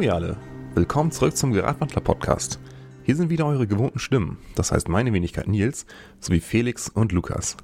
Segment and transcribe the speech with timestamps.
[0.00, 0.38] Hallo ihr alle,
[0.72, 2.58] willkommen zurück zum Geradwandler Podcast.
[3.02, 5.84] Hier sind wieder eure gewohnten Stimmen, das heißt meine Wenigkeit Nils
[6.20, 7.58] sowie Felix und Lukas.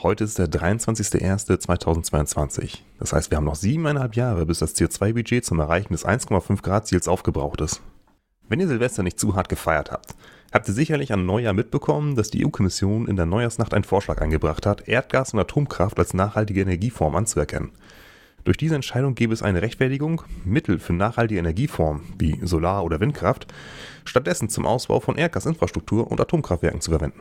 [0.00, 2.82] Heute ist der 23.01.2022.
[3.00, 6.86] Das heißt, wir haben noch siebeneinhalb Jahre, bis das CO2-Budget zum Erreichen des 1,5 Grad
[6.86, 7.82] Ziels aufgebraucht ist.
[8.48, 10.14] Wenn ihr Silvester nicht zu hart gefeiert habt,
[10.52, 14.66] habt ihr sicherlich an Neujahr mitbekommen, dass die EU-Kommission in der Neujahrsnacht einen Vorschlag eingebracht
[14.66, 17.72] hat, Erdgas und Atomkraft als nachhaltige Energieform anzuerkennen.
[18.44, 23.46] Durch diese Entscheidung gäbe es eine Rechtfertigung, Mittel für nachhaltige Energieformen wie Solar- oder Windkraft
[24.04, 27.20] stattdessen zum Ausbau von Erdgasinfrastruktur und Atomkraftwerken zu verwenden.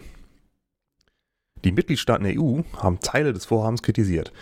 [1.64, 4.34] Die Mitgliedstaaten der EU haben Teile des Vorhabens kritisiert.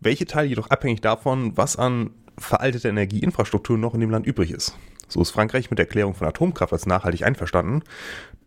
[0.00, 4.76] Welche Teile jedoch abhängig davon, was an veralteter Energieinfrastruktur noch in dem Land übrig ist.
[5.08, 7.82] So ist Frankreich mit der Erklärung von Atomkraft als nachhaltig einverstanden,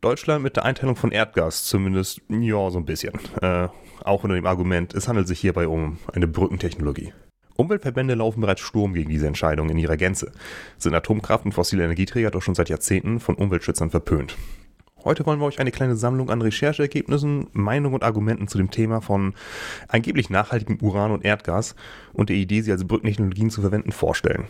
[0.02, 3.14] Deutschland mit der Einteilung von Erdgas zumindest, ja, so ein bisschen.
[3.42, 3.67] Äh,
[4.03, 7.14] auch unter dem Argument, es handelt sich hierbei um eine Brückentechnologie.
[7.56, 10.32] Umweltverbände laufen bereits Sturm gegen diese Entscheidung in ihrer Gänze,
[10.78, 14.36] sind Atomkraft und fossile Energieträger doch schon seit Jahrzehnten von Umweltschützern verpönt.
[15.04, 19.02] Heute wollen wir euch eine kleine Sammlung an Rechercheergebnissen, Meinungen und Argumenten zu dem Thema
[19.02, 19.34] von
[19.90, 21.76] angeblich nachhaltigem Uran und Erdgas
[22.14, 24.45] und der Idee, sie als Brückentechnologien zu verwenden, vorstellen.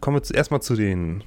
[0.00, 1.22] Kommen wir zuerst mal zu den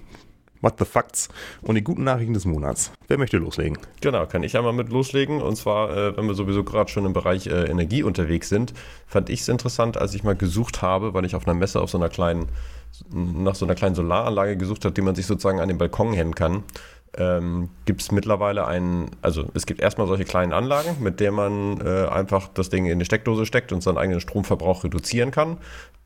[0.61, 1.29] What the Facts
[1.63, 2.91] und die guten Nachrichten des Monats.
[3.07, 3.79] Wer möchte loslegen?
[3.99, 5.41] Genau, kann ich einmal mit loslegen.
[5.41, 8.73] Und zwar, äh, wenn wir sowieso gerade schon im Bereich äh, Energie unterwegs sind,
[9.07, 11.89] fand ich es interessant, als ich mal gesucht habe, weil ich auf einer Messe auf
[11.89, 12.49] so einer kleinen,
[13.11, 16.35] nach so einer kleinen Solaranlage gesucht habe, die man sich sozusagen an den Balkon hängen
[16.35, 16.63] kann.
[17.17, 21.81] Ähm, gibt es mittlerweile einen, also es gibt erstmal solche kleinen Anlagen, mit der man
[21.81, 25.57] äh, einfach das Ding in die Steckdose steckt und seinen eigenen Stromverbrauch reduzieren kann.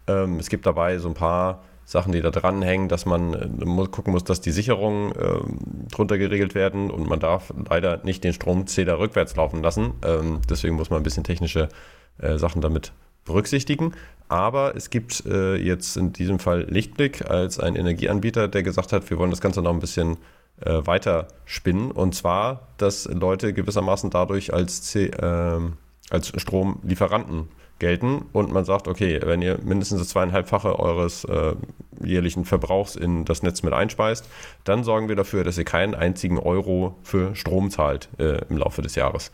[0.07, 4.11] Ähm, es gibt dabei so ein paar Sachen, die da dranhängen, dass man äh, gucken
[4.11, 8.99] muss, dass die Sicherungen äh, drunter geregelt werden und man darf leider nicht den Stromzähler
[8.99, 9.93] rückwärts laufen lassen.
[10.03, 11.69] Ähm, deswegen muss man ein bisschen technische
[12.17, 12.91] äh, Sachen damit
[13.23, 13.93] berücksichtigen.
[14.27, 19.07] Aber es gibt äh, jetzt in diesem Fall Lichtblick als ein Energieanbieter, der gesagt hat,
[19.09, 20.17] wir wollen das Ganze noch ein bisschen
[20.61, 21.91] äh, weiter spinnen.
[21.91, 25.73] Und zwar, dass Leute gewissermaßen dadurch als, C, ähm,
[26.09, 27.49] als Stromlieferanten
[27.79, 31.55] gelten und man sagt, okay, wenn ihr mindestens das zweieinhalbfache eures äh,
[32.03, 34.29] jährlichen Verbrauchs in das Netz mit einspeist,
[34.63, 38.81] dann sorgen wir dafür, dass ihr keinen einzigen Euro für Strom zahlt äh, im Laufe
[38.81, 39.31] des Jahres.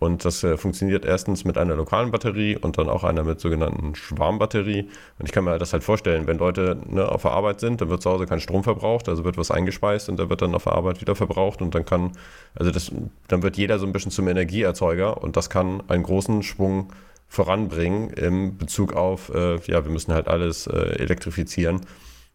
[0.00, 3.96] Und das äh, funktioniert erstens mit einer lokalen Batterie und dann auch einer mit sogenannten
[3.96, 4.88] Schwarmbatterie.
[5.18, 7.90] Und ich kann mir das halt vorstellen, wenn Leute ne, auf der Arbeit sind, dann
[7.90, 10.64] wird zu Hause kein Strom verbraucht, also wird was eingespeist und da wird dann auf
[10.64, 12.12] der Arbeit wieder verbraucht und dann kann,
[12.54, 12.92] also das,
[13.26, 16.92] dann wird jeder so ein bisschen zum Energieerzeuger und das kann einen großen Schwung
[17.28, 21.82] voranbringen im Bezug auf, äh, ja, wir müssen halt alles äh, elektrifizieren.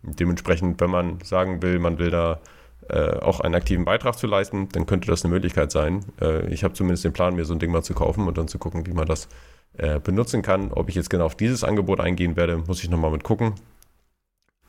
[0.04, 2.40] Dementsprechend, wenn man sagen will, man will da
[2.90, 6.06] äh, auch einen aktiven Beitrag zu leisten, dann könnte das eine Möglichkeit sein.
[6.22, 8.48] Äh, ich habe zumindest den Plan, mir so ein Ding mal zu kaufen und dann
[8.48, 9.30] zu gucken, wie man das
[9.78, 10.72] äh, benutzen kann.
[10.72, 13.56] Ob ich jetzt genau auf dieses Angebot eingehen werde, muss ich nochmal mit gucken.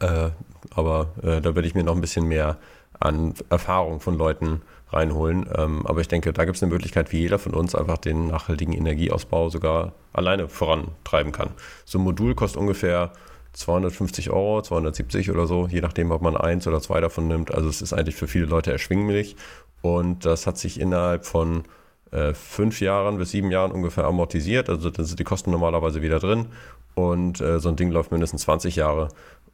[0.00, 0.30] Äh,
[0.70, 2.58] aber da werde ich mir noch ein bisschen mehr
[2.98, 4.62] an Erfahrung von Leuten
[4.94, 5.48] reinholen.
[5.56, 8.28] Ähm, aber ich denke, da gibt es eine Möglichkeit, wie jeder von uns einfach den
[8.28, 11.50] nachhaltigen Energieausbau sogar alleine vorantreiben kann.
[11.84, 13.12] So ein Modul kostet ungefähr
[13.54, 17.54] 250 Euro, 270 oder so, je nachdem, ob man eins oder zwei davon nimmt.
[17.54, 19.36] Also es ist eigentlich für viele Leute erschwinglich
[19.82, 21.64] und das hat sich innerhalb von
[22.10, 24.68] äh, fünf Jahren bis sieben Jahren ungefähr amortisiert.
[24.68, 26.46] Also dann sind die Kosten normalerweise wieder drin
[26.94, 29.08] und äh, so ein Ding läuft mindestens 20 Jahre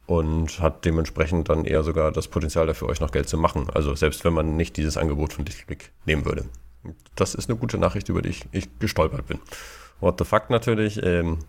[0.07, 3.67] und hat dementsprechend dann eher sogar das Potenzial dafür, euch noch Geld zu machen.
[3.73, 6.45] Also selbst wenn man nicht dieses Angebot von Lichtblick nehmen würde.
[7.15, 9.39] Das ist eine gute Nachricht, über die ich, ich gestolpert bin.
[9.99, 11.39] What the fuck natürlich, ähm,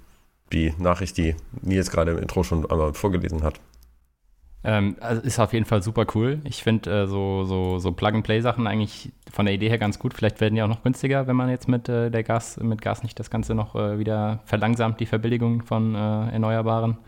[0.52, 3.60] die Nachricht, die Nils gerade im Intro schon einmal vorgelesen hat.
[4.64, 6.40] Ähm, also ist auf jeden Fall super cool.
[6.44, 10.14] Ich finde äh, so, so, so Plug-and-Play-Sachen eigentlich von der Idee her ganz gut.
[10.14, 13.02] Vielleicht werden die auch noch günstiger, wenn man jetzt mit, äh, der Gas, mit Gas
[13.02, 16.98] nicht das Ganze noch äh, wieder verlangsamt, die Verbilligung von äh, Erneuerbaren.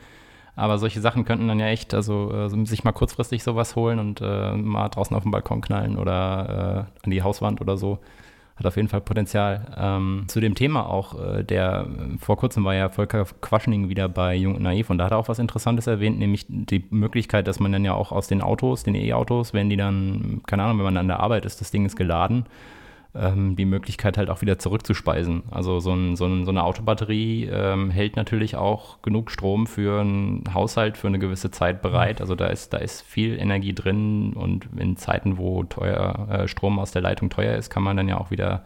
[0.57, 4.21] Aber solche Sachen könnten dann ja echt, also äh, sich mal kurzfristig sowas holen und
[4.21, 7.99] äh, mal draußen auf den Balkon knallen oder äh, an die Hauswand oder so.
[8.57, 9.67] Hat auf jeden Fall Potenzial.
[9.77, 11.89] Ähm, zu dem Thema auch, äh, der
[12.21, 15.19] vor kurzem war ja Volker Quaschning wieder bei Jung und Naiv und da hat er
[15.19, 18.85] auch was Interessantes erwähnt, nämlich die Möglichkeit, dass man dann ja auch aus den Autos,
[18.85, 21.85] den E-Autos, wenn die dann, keine Ahnung, wenn man an der Arbeit ist, das Ding
[21.85, 22.47] ist geladen,
[23.15, 25.45] ähm, die Möglichkeit halt auch wieder zurückzuspeisen.
[25.51, 30.01] Also so, ein, so, ein, so eine Autobatterie ähm, hält natürlich auch genug Strom für
[30.01, 32.21] einen Haushalt für eine gewisse Zeit bereit.
[32.21, 36.79] Also da ist, da ist viel Energie drin und in Zeiten, wo teuer, äh, Strom
[36.79, 38.65] aus der Leitung teuer ist, kann man dann ja auch wieder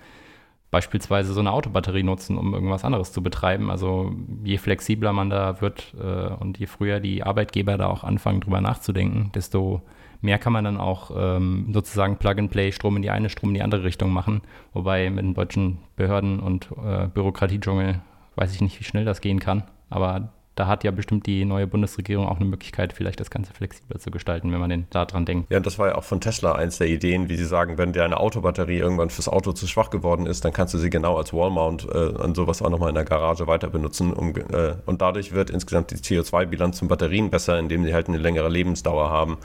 [0.71, 3.71] beispielsweise so eine Autobatterie nutzen, um irgendwas anderes zu betreiben.
[3.71, 4.12] Also
[4.45, 8.61] je flexibler man da wird äh, und je früher die Arbeitgeber da auch anfangen, drüber
[8.61, 9.83] nachzudenken, desto
[10.20, 13.62] Mehr kann man dann auch ähm, sozusagen Plug-and-Play, Strom in die eine, Strom in die
[13.62, 14.43] andere Richtung machen.
[14.73, 18.00] Wobei mit den deutschen Behörden und äh, Bürokratiedschungel
[18.35, 19.65] weiß ich nicht, wie schnell das gehen kann.
[19.91, 24.00] Aber da hat ja bestimmt die neue Bundesregierung auch eine Möglichkeit, vielleicht das Ganze flexibler
[24.00, 25.53] zu gestalten, wenn man den da dran denkt.
[25.53, 28.05] Ja, das war ja auch von Tesla eins der Ideen, wie sie sagen, wenn dir
[28.05, 31.32] eine Autobatterie irgendwann fürs Auto zu schwach geworden ist, dann kannst du sie genau als
[31.32, 34.12] Wallmount äh, an sowas auch nochmal in der Garage weiter benutzen.
[34.12, 38.19] Um, äh, und dadurch wird insgesamt die CO2-Bilanz von Batterien besser, indem sie halt eine
[38.19, 39.38] längere Lebensdauer haben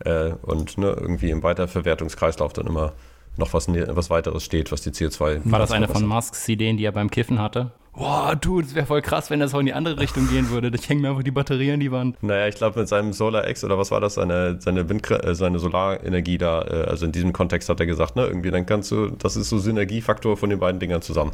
[0.00, 2.92] äh, und ne, irgendwie im Weiterverwertungskreislauf dann immer
[3.36, 5.40] noch was, ne, was weiteres steht, was die CO2.
[5.44, 7.72] War das eine von Musks Ideen, die er beim Kiffen hatte?
[7.98, 10.70] Boah, du, das wäre voll krass, wenn das auch in die andere Richtung gehen würde.
[10.72, 12.22] Ich hänge mir einfach die Batterie an die Wand.
[12.22, 15.34] Naja, ich glaube, mit seinem Solar X oder was war das, seine, seine, Wind äh,
[15.34, 18.92] seine Solarenergie da, äh, also in diesem Kontext hat er gesagt, ne, irgendwie, dann kannst
[18.92, 21.32] du, das ist so Synergiefaktor von den beiden Dingern zusammen.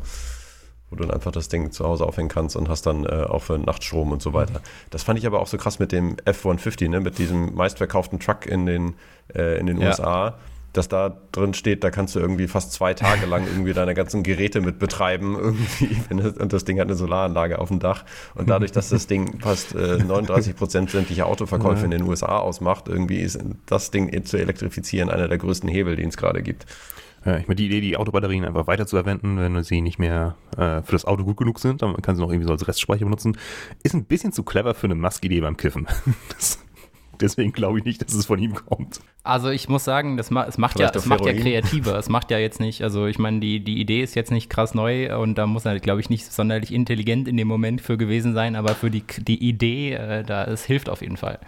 [0.94, 3.42] Wo du dann einfach das Ding zu Hause aufhängen kannst und hast dann äh, auch
[3.42, 4.60] für Nachtstrom und so weiter.
[4.90, 8.46] Das fand ich aber auch so krass mit dem F-150, ne, mit diesem meistverkauften Truck
[8.46, 8.94] in den,
[9.34, 9.88] äh, in den ja.
[9.88, 10.34] USA
[10.74, 14.24] dass da drin steht, da kannst du irgendwie fast zwei Tage lang irgendwie deine ganzen
[14.24, 15.96] Geräte mit betreiben irgendwie.
[16.10, 18.04] Und das Ding hat eine Solaranlage auf dem Dach.
[18.34, 21.84] Und dadurch, dass das Ding fast äh, 39 Prozent sämtlicher Autoverkäufe ja.
[21.84, 26.02] in den USA ausmacht, irgendwie ist das Ding zu elektrifizieren einer der größten Hebel, die
[26.02, 26.66] es gerade gibt.
[27.24, 30.36] Ja, ich meine, die Idee, die Autobatterien einfach weiter zu verwenden, wenn sie nicht mehr
[30.56, 33.04] äh, für das Auto gut genug sind, dann kann sie noch irgendwie so als Restspeicher
[33.04, 33.38] benutzen,
[33.82, 35.86] ist ein bisschen zu clever für eine Musk-Idee beim Kiffen.
[36.34, 36.58] das
[37.20, 39.00] Deswegen glaube ich nicht, dass es von ihm kommt.
[39.22, 41.96] Also ich muss sagen, das ma es macht, ja, es macht ja kreativer.
[41.96, 44.74] es macht ja jetzt nicht, also ich meine, die, die Idee ist jetzt nicht krass
[44.74, 48.34] neu und da muss er, glaube ich, nicht sonderlich intelligent in dem Moment für gewesen
[48.34, 51.38] sein, aber für die, die Idee, äh, da es hilft auf jeden Fall.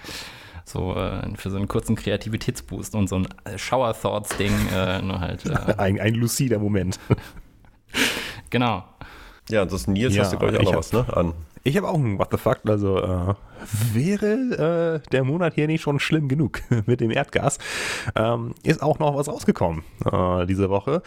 [0.69, 5.47] So äh, für so einen kurzen Kreativitätsboost und so ein Shower Thoughts-Ding, äh, nur halt.
[5.47, 6.99] Äh, ein, ein lucider Moment.
[8.51, 8.85] genau.
[9.49, 11.07] Ja, und das Nils ja, hast du, glaube ich, auch noch was, ne?
[11.17, 11.35] An
[11.67, 13.35] ich habe auch ein What the fuck, also äh,
[13.93, 17.59] wäre äh, der Monat hier nicht schon schlimm genug mit dem Erdgas,
[18.15, 21.03] ähm, ist auch noch was rausgekommen äh, diese Woche.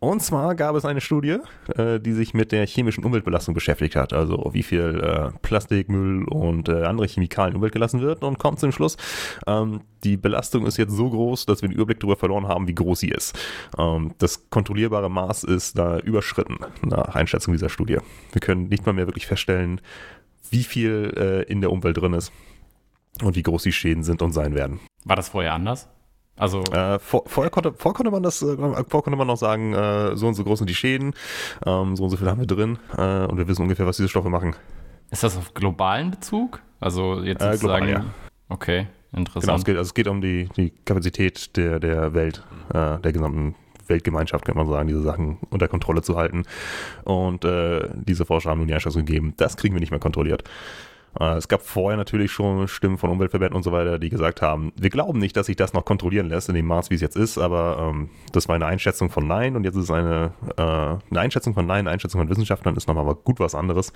[0.00, 1.38] Und zwar gab es eine Studie,
[1.76, 6.68] äh, die sich mit der chemischen Umweltbelastung beschäftigt hat, also wie viel äh, Plastikmüll und
[6.68, 8.96] äh, andere Chemikalien in Umwelt gelassen wird und kommt zum Schluss,
[9.46, 12.74] ähm, die Belastung ist jetzt so groß, dass wir den Überblick darüber verloren haben, wie
[12.74, 13.38] groß sie ist.
[13.78, 17.98] Ähm, das kontrollierbare Maß ist da überschritten nach Einschätzung dieser Studie.
[18.32, 19.80] Wir können nicht mal mehr wirklich feststellen,
[20.50, 22.32] wie viel äh, in der Umwelt drin ist
[23.22, 24.80] und wie groß die Schäden sind und sein werden.
[25.04, 25.88] War das vorher anders?
[26.36, 29.72] Also äh, vor, vorher konnte, vorher konnte man das, äh, vorher konnte man noch sagen,
[29.72, 31.14] äh, so und so groß sind die Schäden,
[31.64, 34.08] ähm, so und so viel haben wir drin äh, und wir wissen ungefähr, was diese
[34.08, 34.56] Stoffe machen.
[35.10, 36.60] Ist das auf globalen Bezug?
[36.80, 37.86] Also jetzt äh, sozusagen.
[37.86, 38.14] Global, ja.
[38.48, 38.88] Okay.
[39.12, 39.44] Interessant.
[39.44, 43.12] Genau, es geht, also es geht um die, die Kapazität der, der Welt, äh, der
[43.12, 43.54] gesamten
[43.88, 46.44] Weltgemeinschaft, kann man sagen, diese Sachen unter Kontrolle zu halten.
[47.04, 50.44] Und äh, diese Forscher haben nun die Einschätzung gegeben, das kriegen wir nicht mehr kontrolliert.
[51.18, 54.72] Äh, es gab vorher natürlich schon Stimmen von Umweltverbänden und so weiter, die gesagt haben,
[54.76, 57.16] wir glauben nicht, dass sich das noch kontrollieren lässt in dem Maß, wie es jetzt
[57.16, 60.62] ist, aber ähm, das war eine Einschätzung von Nein und jetzt ist es eine, äh,
[60.62, 63.92] eine Einschätzung von Nein, eine Einschätzung von Wissenschaftlern ist nochmal gut was anderes.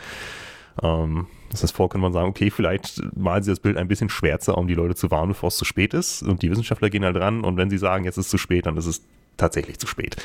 [0.83, 4.11] Ähm, das heißt, vor kann man sagen, okay, vielleicht malen sie das Bild ein bisschen
[4.11, 6.23] schwärzer, um die Leute zu warnen, bevor es zu spät ist.
[6.23, 8.67] Und die Wissenschaftler gehen halt dran und wenn sie sagen, jetzt ist es zu spät,
[8.67, 9.03] dann ist es
[9.39, 10.17] tatsächlich zu spät.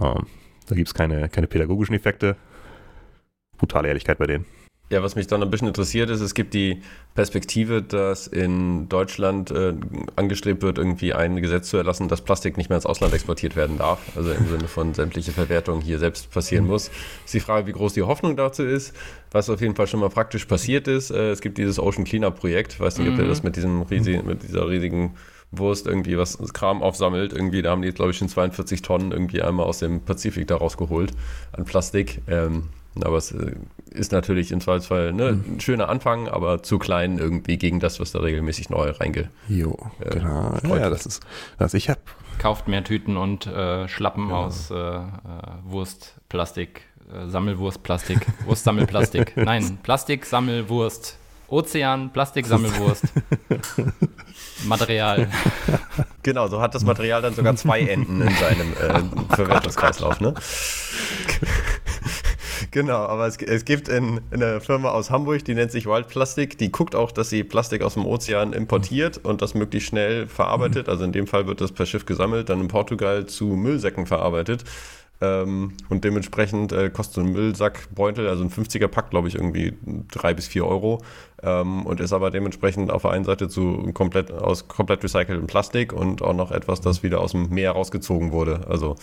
[0.00, 0.26] Ähm,
[0.66, 2.36] da gibt es keine, keine pädagogischen Effekte.
[3.56, 4.44] Brutale Ehrlichkeit bei denen.
[4.90, 6.80] Ja, was mich dann ein bisschen interessiert ist, es gibt die
[7.14, 9.74] Perspektive, dass in Deutschland äh,
[10.16, 13.76] angestrebt wird, irgendwie ein Gesetz zu erlassen, dass Plastik nicht mehr ins Ausland exportiert werden
[13.76, 13.98] darf.
[14.16, 16.70] Also im Sinne von sämtliche Verwertung hier selbst passieren mhm.
[16.70, 16.90] muss.
[17.26, 18.94] Ist die Frage, wie groß die Hoffnung dazu ist.
[19.30, 22.36] Was auf jeden Fall schon mal praktisch passiert ist, äh, es gibt dieses Ocean Cleanup
[22.36, 22.80] Projekt.
[22.80, 23.28] Weiß nicht, ob ihr mhm.
[23.28, 25.16] das mit diesem riesigen, mit dieser riesigen
[25.50, 27.32] Wurst irgendwie was Kram aufsammelt.
[27.32, 30.56] Irgendwie, da haben die glaube ich, schon 42 Tonnen irgendwie einmal aus dem Pazifik da
[30.56, 31.12] rausgeholt
[31.52, 32.22] an Plastik.
[32.28, 32.70] Ähm,
[33.04, 33.52] aber es äh,
[33.90, 35.56] ist natürlich im Zweifelsfall ne, mhm.
[35.56, 39.30] ein schöner Anfang, aber zu klein irgendwie gegen das, was da regelmäßig neu reinge.
[39.48, 40.58] Jo, äh, genau.
[40.64, 41.22] Ja, das ist,
[41.58, 42.00] das ich habe.
[42.38, 44.44] Kauft mehr Tüten und äh, Schlappen genau.
[44.44, 45.00] aus äh, äh
[45.64, 47.80] Wurst, Plastik, äh, Sammelwurst,
[48.46, 49.36] Wurstsammelplastik.
[49.36, 51.18] Nein, Plastik, Sammelwurst.
[51.48, 53.04] Ozean, Plastik, Sammelwurst.
[54.64, 55.28] Material.
[56.24, 60.34] Genau, so hat das Material dann sogar zwei Enden in seinem äh, Verwertungskreislauf, ne?
[62.70, 66.08] Genau, aber es, es gibt in, in einer Firma aus Hamburg, die nennt sich Wild
[66.08, 70.26] Plastic, die guckt auch, dass sie Plastik aus dem Ozean importiert und das möglichst schnell
[70.26, 70.88] verarbeitet.
[70.88, 74.64] Also in dem Fall wird das per Schiff gesammelt, dann in Portugal zu Müllsäcken verarbeitet.
[75.20, 79.74] Ähm, und dementsprechend äh, kostet ein Müllsackbeutel, also ein 50er-Pack, glaube ich, irgendwie
[80.10, 81.02] drei bis vier Euro.
[81.42, 85.92] Ähm, und ist aber dementsprechend auf der einen Seite zu komplett aus komplett recyceltem Plastik
[85.92, 88.66] und auch noch etwas, das wieder aus dem Meer rausgezogen wurde.
[88.68, 88.96] Also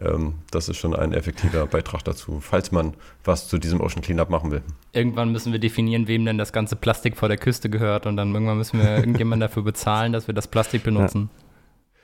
[0.00, 2.94] ähm, das ist schon ein effektiver Beitrag dazu, falls man
[3.24, 4.62] was zu diesem Ocean Cleanup machen will.
[4.92, 8.32] Irgendwann müssen wir definieren, wem denn das ganze Plastik vor der Küste gehört und dann
[8.32, 11.30] irgendwann müssen wir irgendjemanden dafür bezahlen, dass wir das Plastik benutzen.
[11.32, 11.45] Ja.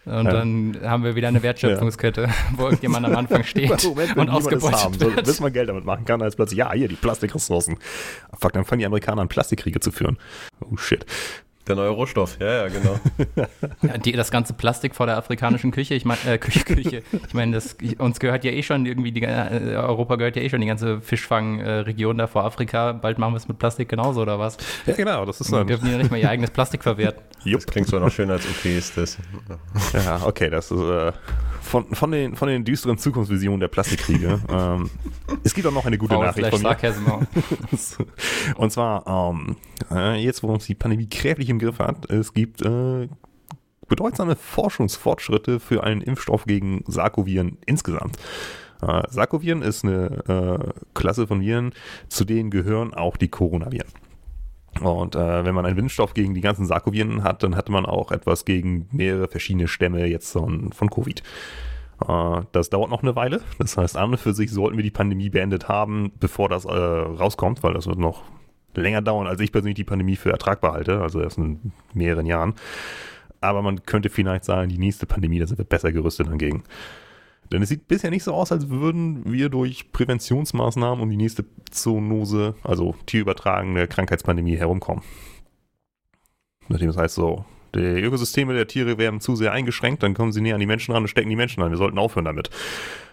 [0.05, 0.33] Und ja.
[0.33, 2.35] dann haben wir wieder eine Wertschöpfungskette, ja.
[2.57, 5.25] wo irgendjemand am Anfang steht Moment, und ausgebeutet haben, wird.
[5.25, 7.79] bis man Geld damit machen kann, als plötzlich, ja, hier, die Plastikressourcen.
[8.39, 10.19] Fuck, dann fangen die Amerikaner an, Plastikkriege zu führen.
[10.61, 11.07] Oh shit.
[11.69, 12.99] Der neue Rohstoff, ja, ja, genau.
[13.83, 17.03] ja, die, das ganze Plastik vor der afrikanischen Küche, ich meine, äh, Küche, Küche.
[17.29, 17.61] Ich meine,
[17.99, 21.01] uns gehört ja eh schon irgendwie, die, äh, Europa gehört ja eh schon die ganze
[21.01, 22.93] Fischfangregion da vor Afrika.
[22.93, 24.57] Bald machen wir es mit Plastik genauso, oder was?
[24.87, 25.69] Ja, genau, das ist dann.
[25.69, 27.23] Wir dürfen ja nicht mal ihr eigenes Plastik verwerten.
[27.45, 27.61] Jupp.
[27.61, 29.19] Das klingt so noch schöner als okay ist das.
[29.93, 31.13] Ja, okay, das ist äh,
[31.63, 34.41] von, von, den, von den düsteren Zukunftsvisionen der Plastikkriege.
[34.51, 34.91] ähm,
[35.45, 37.27] es gibt auch noch eine gute oh, Nachricht von mir.
[38.57, 39.57] Und zwar, ähm,
[39.91, 42.11] äh, jetzt, wo uns die Pandemie kräftig im Griff hat.
[42.11, 43.09] Es gibt äh,
[43.89, 48.17] bedeutsame Forschungsfortschritte für einen Impfstoff gegen Sarkoviren insgesamt.
[48.83, 51.73] Äh, Sarkoviren ist eine äh, Klasse von Viren,
[52.09, 53.89] zu denen gehören auch die Coronaviren.
[54.81, 58.11] Und äh, wenn man einen Impfstoff gegen die ganzen Sarkoviren hat, dann hat man auch
[58.11, 61.23] etwas gegen mehrere verschiedene Stämme jetzt von, von Covid.
[62.09, 63.41] Äh, das dauert noch eine Weile.
[63.59, 66.71] Das heißt, an und für sich sollten wir die Pandemie beendet haben, bevor das äh,
[66.71, 68.23] rauskommt, weil das wird noch
[68.75, 72.55] länger dauern, als ich persönlich die Pandemie für ertragbar halte, also erst in mehreren Jahren.
[73.41, 76.63] Aber man könnte vielleicht sagen, die nächste Pandemie, da sind wir besser gerüstet dagegen.
[77.53, 81.45] Denn es sieht bisher nicht so aus, als würden wir durch Präventionsmaßnahmen um die nächste
[81.71, 85.05] Zoonose, also tierübertragene Krankheitspandemie, herumkommen.
[86.71, 87.45] Das heißt so,
[87.75, 90.93] die Ökosysteme der Tiere werden zu sehr eingeschränkt, dann kommen sie näher an die Menschen
[90.93, 91.71] ran und stecken die Menschen an.
[91.71, 92.49] Wir sollten aufhören damit.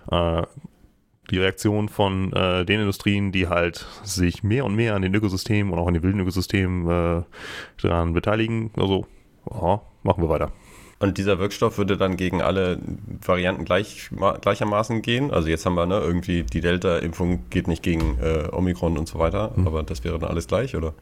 [0.10, 0.44] Äh,
[1.30, 5.72] die Reaktion von äh, den Industrien, die halt sich mehr und mehr an den Ökosystemen
[5.72, 7.24] und auch an den wilden Ökosystemen äh,
[7.82, 8.72] daran beteiligen.
[8.78, 9.06] Also,
[9.50, 10.52] aha, machen wir weiter.
[11.00, 12.78] Und dieser Wirkstoff würde dann gegen alle
[13.26, 14.10] Varianten gleich,
[14.42, 15.32] gleichermaßen gehen.
[15.32, 19.18] Also jetzt haben wir ne, irgendwie die Delta-Impfung geht nicht gegen äh, Omikron und so
[19.18, 19.66] weiter, mhm.
[19.66, 20.94] aber das wäre dann alles gleich, oder?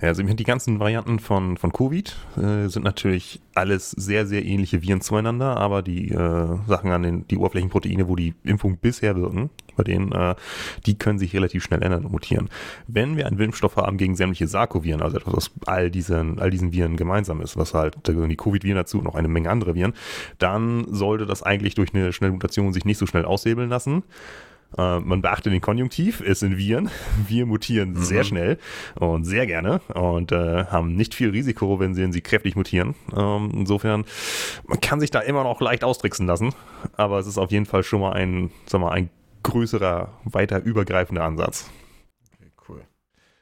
[0.00, 4.82] Ja, also die ganzen Varianten von, von Covid äh, sind natürlich alles sehr, sehr ähnliche
[4.82, 9.50] Viren zueinander, aber die äh, Sachen an den, die Oberflächenproteine, wo die Impfung bisher wirken,
[9.78, 10.34] bei denen, äh,
[10.84, 12.50] die können sich relativ schnell ändern und mutieren.
[12.86, 16.72] Wenn wir einen Impfstoff haben gegen sämtliche Sarkoviren, also etwas, was all diesen, all diesen
[16.72, 19.74] Viren gemeinsam ist, was halt, da gehören die Covid-Viren dazu und noch eine Menge andere
[19.74, 19.94] Viren,
[20.38, 24.02] dann sollte das eigentlich durch eine schnelle Mutation sich nicht so schnell aushebeln lassen.
[24.76, 26.90] Äh, man beachte den Konjunktiv, es sind Viren.
[27.26, 28.02] Wir mutieren mhm.
[28.02, 28.58] sehr schnell
[28.96, 32.94] und sehr gerne und äh, haben nicht viel Risiko, wenn sie, sie kräftig mutieren.
[33.16, 34.04] Ähm, insofern,
[34.66, 36.52] man kann sich da immer noch leicht austricksen lassen,
[36.96, 39.08] aber es ist auf jeden Fall schon mal ein, sag mal, ein
[39.42, 41.70] größerer, weiter übergreifender Ansatz.
[42.68, 42.82] cool.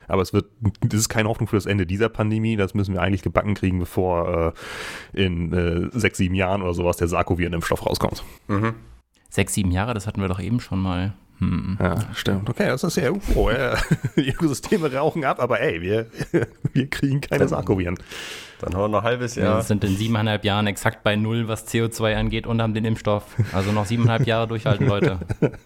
[0.08, 0.46] Aber es wird,
[0.80, 2.56] das ist keine Hoffnung für das Ende dieser Pandemie.
[2.56, 4.54] Das müssen wir eigentlich gebacken kriegen, bevor
[5.14, 8.22] äh, in äh, sechs, sieben Jahren oder sowas der Sarkoviren-Impfstoff rauskommt.
[8.48, 8.74] Mhm.
[9.28, 11.14] Sechs, sieben Jahre, das hatten wir doch eben schon mal.
[11.38, 11.76] Hm.
[11.78, 12.48] Ja, stimmt.
[12.48, 13.76] Okay, das ist ja, oh, ja.
[14.16, 16.06] die Ökosysteme rauchen ab, aber ey, wir,
[16.72, 17.98] wir kriegen keine Sarkoviren.
[18.60, 19.58] Dann haben wir noch ein halbes Jahr.
[19.58, 23.24] Wir sind in siebeneinhalb Jahren exakt bei Null, was CO2 angeht und haben den Impfstoff.
[23.52, 25.18] Also noch siebeneinhalb Jahre durchhalten, Leute.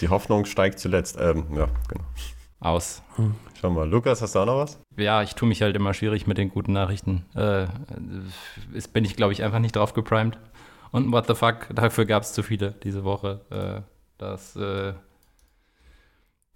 [0.00, 1.16] Die Hoffnung steigt zuletzt.
[1.18, 2.04] Ähm, ja, genau.
[2.60, 3.02] Aus.
[3.60, 4.78] Schau mal, Lukas, hast du auch noch was?
[4.96, 7.26] Ja, ich tue mich halt immer schwierig mit den guten Nachrichten.
[7.34, 7.66] Äh,
[8.72, 10.38] ist, bin ich, glaube ich, einfach nicht drauf geprimed.
[10.90, 13.40] Und what the fuck, dafür gab es zu viele diese Woche.
[13.50, 13.82] Äh,
[14.16, 14.94] das, äh,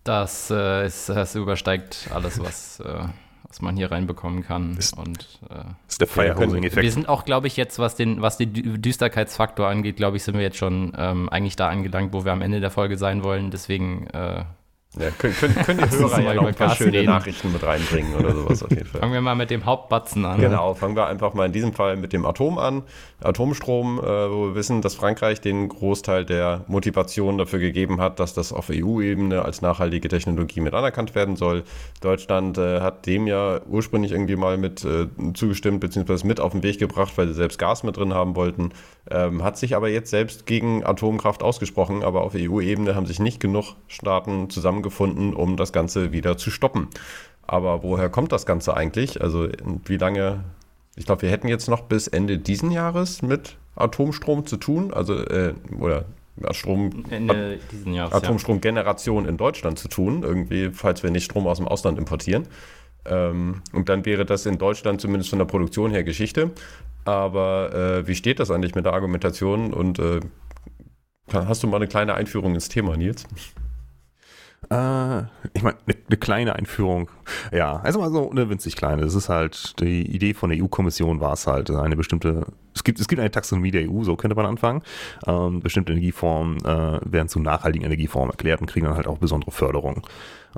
[0.04, 3.08] das, äh, ist, das übersteigt alles, was, äh,
[3.48, 4.76] was man hier reinbekommen kann.
[4.76, 6.82] Ist, und, äh, ist der Firehosing-Effekt.
[6.82, 10.34] Wir sind auch, glaube ich, jetzt, was den, was den Düsterkeitsfaktor angeht, glaube ich, sind
[10.34, 13.50] wir jetzt schon ähm, eigentlich da angelangt, wo wir am Ende der Folge sein wollen.
[13.50, 14.44] Deswegen äh,
[14.96, 17.06] ja, können, können, können die Hörer ja noch ein paar schöne reden.
[17.06, 19.02] Nachrichten mit reinbringen oder sowas auf jeden Fall.
[19.02, 20.40] Fangen wir mal mit dem Hauptbatzen an.
[20.40, 22.82] Genau, fangen wir einfach mal in diesem Fall mit dem Atom an.
[23.22, 28.32] Atomstrom, äh, wo wir wissen, dass Frankreich den Großteil der Motivation dafür gegeben hat, dass
[28.32, 31.64] das auf EU-Ebene als nachhaltige Technologie mit anerkannt werden soll.
[32.00, 36.62] Deutschland äh, hat dem ja ursprünglich irgendwie mal mit äh, zugestimmt, beziehungsweise mit auf den
[36.62, 38.70] Weg gebracht, weil sie selbst Gas mit drin haben wollten.
[39.10, 43.40] Ähm, hat sich aber jetzt selbst gegen Atomkraft ausgesprochen, aber auf EU-Ebene haben sich nicht
[43.40, 46.88] genug Staaten zusammengefunden, um das Ganze wieder zu stoppen.
[47.46, 49.20] Aber woher kommt das Ganze eigentlich?
[49.20, 49.48] Also
[49.86, 50.44] wie lange,
[50.96, 55.14] ich glaube, wir hätten jetzt noch bis Ende diesen Jahres mit Atomstrom zu tun, also
[55.14, 56.04] äh, oder
[56.52, 59.30] Strom, Ende diesen Jahres, Atomstromgeneration ja.
[59.30, 62.46] in Deutschland zu tun, irgendwie, falls wir nicht Strom aus dem Ausland importieren.
[63.06, 66.50] Ähm, und dann wäre das in Deutschland zumindest von der Produktion her Geschichte.
[67.04, 69.72] Aber äh, wie steht das eigentlich mit der Argumentation?
[69.72, 70.20] Und äh,
[71.32, 73.24] hast du mal eine kleine Einführung ins Thema, Nils?
[74.70, 75.20] Äh,
[75.54, 77.10] ich meine, eine ne kleine Einführung.
[77.52, 79.02] Ja, also mal so eine winzig kleine.
[79.02, 83.00] Das ist halt, die Idee von der EU-Kommission war es halt, eine bestimmte, es gibt,
[83.00, 84.82] es gibt eine Taxonomie der EU, so könnte man anfangen.
[85.26, 89.52] Ähm, bestimmte Energieformen äh, werden zu nachhaltigen Energieformen erklärt und kriegen dann halt auch besondere
[89.52, 90.06] Förderung.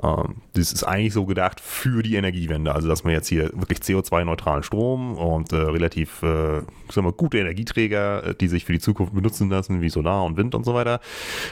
[0.03, 3.79] Ähm, das ist eigentlich so gedacht für die Energiewende, also dass man jetzt hier wirklich
[3.79, 8.79] CO2-neutralen Strom und äh, relativ äh, sagen wir, gute Energieträger, äh, die sich für die
[8.79, 10.99] Zukunft benutzen lassen, wie Solar und Wind und so weiter,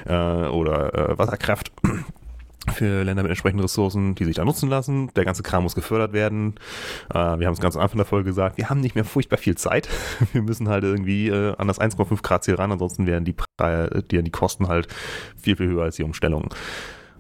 [0.06, 1.72] äh, oder äh, Wasserkraft
[2.74, 5.12] für Länder mit entsprechenden Ressourcen, die sich da nutzen lassen.
[5.16, 6.56] Der ganze Kram muss gefördert werden.
[7.10, 9.38] Äh, wir haben es ganz am Anfang der Folge gesagt, wir haben nicht mehr furchtbar
[9.38, 9.90] viel Zeit.
[10.34, 13.36] Wir müssen halt irgendwie äh, an das 1,5 Grad Ziel ran, ansonsten werden die,
[14.12, 14.88] die, die Kosten halt
[15.38, 16.54] viel, viel höher als die Umstellung.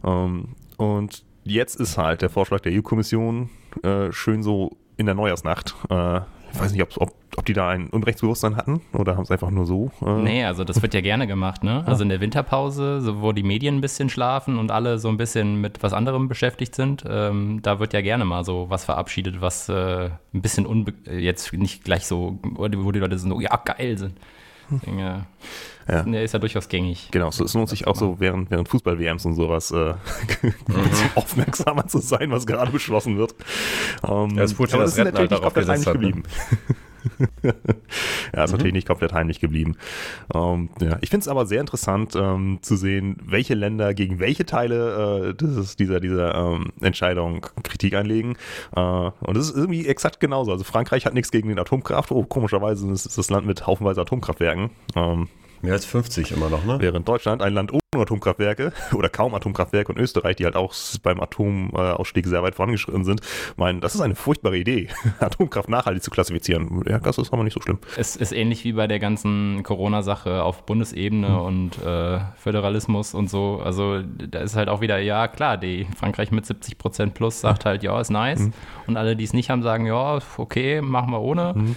[0.03, 3.50] Ähm, und jetzt ist halt der Vorschlag der EU-Kommission
[3.84, 5.75] äh, schön so in der Neujahrsnacht.
[5.89, 9.31] Äh, ich weiß nicht, ob, ob, ob die da ein Unrechtsbewusstsein hatten oder haben es
[9.31, 9.91] einfach nur so.
[10.01, 11.84] Äh nee, also das wird ja gerne gemacht, ne?
[11.88, 15.15] Also in der Winterpause, so, wo die Medien ein bisschen schlafen und alle so ein
[15.15, 19.39] bisschen mit was anderem beschäftigt sind, ähm, da wird ja gerne mal so was verabschiedet,
[19.39, 23.98] was äh, ein bisschen unbe jetzt nicht gleich so, wo die Leute so, ja, geil
[23.98, 24.17] sind.
[24.69, 25.25] Deswegen, ja.
[25.88, 26.03] Ja.
[26.03, 27.08] Der ist ja durchaus gängig.
[27.10, 29.96] Genau, so, es lohnt sich auch so während, während Fußball-WMs und sowas äh,
[31.15, 33.34] aufmerksamer zu sein, was gerade beschlossen wird.
[34.03, 36.24] Um, ja, das Putin aber das ist natürlich nicht komplett heimlich hat, ne?
[37.44, 37.51] ja,
[38.44, 38.58] ist mhm.
[38.58, 39.75] natürlich nicht komplett heimlich geblieben.
[40.34, 40.98] Ähm, ja.
[41.01, 45.34] Ich finde es aber sehr interessant ähm, zu sehen, welche Länder gegen welche Teile äh,
[45.34, 48.38] dieses, dieser, dieser ähm, Entscheidung Kritik einlegen.
[48.75, 50.51] Äh, und das ist irgendwie exakt genauso.
[50.51, 52.12] Also Frankreich hat nichts gegen den Atomkraft.
[52.12, 54.70] Oh, komischerweise ist das Land mit haufenweise Atomkraftwerken.
[54.96, 55.28] Ähm,
[55.62, 56.78] Mehr als 50 immer noch, ne?
[56.80, 60.74] Während Deutschland ein Land ohne Atomkraftwerke oder kaum Atomkraftwerke und Österreich, die halt auch
[61.04, 63.22] beim Atomausstieg sehr weit vorangeschritten sind,
[63.58, 64.88] meinen, das ist eine furchtbare Idee,
[65.20, 66.84] Atomkraft nachhaltig zu klassifizieren.
[66.88, 67.80] Ja, das ist aber nicht so schlimm.
[67.98, 71.39] Es ist ähnlich wie bei der ganzen Corona-Sache auf Bundesebene hm.
[71.39, 73.62] und äh, Föderalismus und so.
[73.63, 77.66] Also da ist halt auch wieder, ja klar, die Frankreich mit 70 Prozent plus sagt
[77.66, 78.39] halt, ja, ist nice.
[78.39, 78.54] Hm.
[78.88, 81.54] Und alle, die es nicht haben, sagen, ja, okay, machen wir ohne.
[81.54, 81.75] Hm.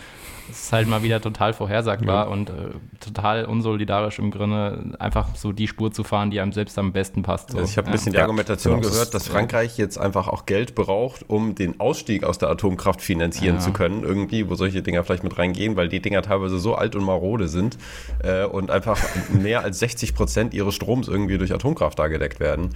[0.50, 2.32] Es ist halt mal wieder total vorhersagbar ja.
[2.32, 2.52] und äh,
[3.00, 7.22] total unsolidarisch im Grunde, einfach so die Spur zu fahren, die einem selbst am besten
[7.22, 7.50] passt.
[7.50, 7.58] So.
[7.58, 8.18] Also ich habe ein bisschen ja.
[8.18, 8.92] die Argumentation genau.
[8.92, 13.56] gehört, dass Frankreich jetzt einfach auch Geld braucht, um den Ausstieg aus der Atomkraft finanzieren
[13.56, 13.60] ja.
[13.60, 16.96] zu können, irgendwie, wo solche Dinger vielleicht mit reingehen, weil die Dinger teilweise so alt
[16.96, 17.78] und marode sind
[18.22, 18.98] äh, und einfach
[19.30, 22.70] mehr als 60 Prozent ihres Stroms irgendwie durch Atomkraft da gedeckt werden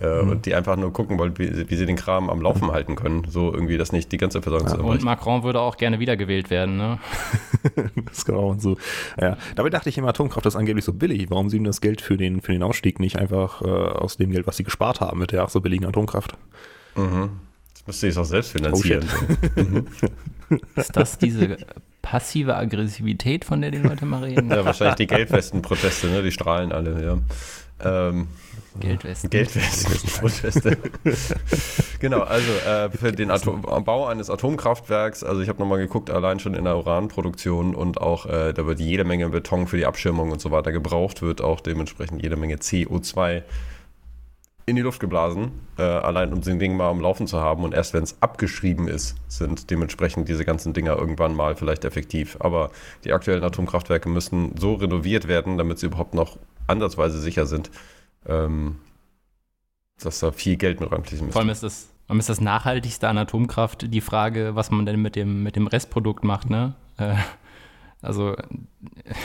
[0.00, 0.30] äh, mhm.
[0.30, 3.26] und die einfach nur gucken wollen, wie, wie, sie den Kram am Laufen halten können.
[3.28, 6.76] So irgendwie das nicht die ganze Versorgung ja, Und Macron würde auch gerne wiedergewählt werden,
[6.76, 6.98] ne?
[8.06, 8.76] das genau und so.
[9.20, 11.30] Ja, dabei dachte ich immer, Atomkraft ist angeblich so billig.
[11.30, 14.30] Warum sie ihm das Geld für den, für den Ausstieg nicht einfach äh, aus dem
[14.30, 16.36] Geld, was sie gespart haben, mit der auch so billigen Atomkraft?
[16.94, 17.30] Mhm.
[17.74, 19.04] Das müsste ich auch selbst finanzieren.
[19.56, 21.56] Oh, ist das diese
[22.02, 24.50] passive Aggressivität, von der die Leute mal reden?
[24.50, 26.22] Ja, wahrscheinlich die Geldwesten-Proteste, ne?
[26.22, 27.18] Die strahlen alle, ja.
[28.08, 28.28] Ähm,
[28.80, 29.30] Geldwesten.
[29.30, 30.76] Geldwesten.
[32.00, 36.40] genau, also äh, für den Atom Bau eines Atomkraftwerks, also ich habe nochmal geguckt, allein
[36.40, 40.30] schon in der Uranproduktion und auch, äh, da wird jede Menge Beton für die Abschirmung
[40.30, 43.42] und so weiter gebraucht, wird auch dementsprechend jede Menge CO2
[44.68, 47.64] in die Luft geblasen, äh, allein um den Ding mal am Laufen zu haben.
[47.64, 52.36] Und erst wenn es abgeschrieben ist, sind dementsprechend diese ganzen Dinger irgendwann mal vielleicht effektiv.
[52.40, 52.70] Aber
[53.04, 57.70] die aktuellen Atomkraftwerke müssen so renoviert werden, damit sie überhaupt noch ansatzweise sicher sind
[58.28, 58.76] ähm,
[60.00, 61.32] dass da viel Geld mit reinfließen müsste.
[61.32, 65.16] Vor allem ist das, ist das nachhaltigste an Atomkraft die Frage, was man denn mit
[65.16, 66.74] dem, mit dem Restprodukt macht, ne?
[66.98, 67.14] Äh,
[68.00, 68.36] also.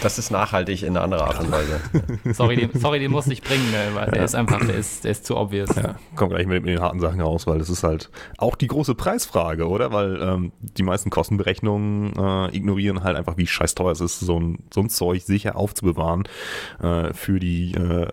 [0.02, 1.80] Das ist nachhaltig in einer anderen Art und Weise.
[2.34, 5.12] sorry, den, sorry, den muss ich bringen, ne, weil der ist einfach, der ist, der
[5.12, 5.76] ist zu obvious.
[5.76, 8.68] Ja, komm gleich mit, mit, den harten Sachen raus, weil das ist halt auch die
[8.68, 9.92] große Preisfrage, oder?
[9.92, 14.40] Weil ähm, die meisten Kostenberechnungen äh, ignorieren halt einfach, wie scheiß teuer es ist, so
[14.40, 16.24] ein, so ein Zeug sicher aufzubewahren
[16.82, 18.08] äh, für die äh,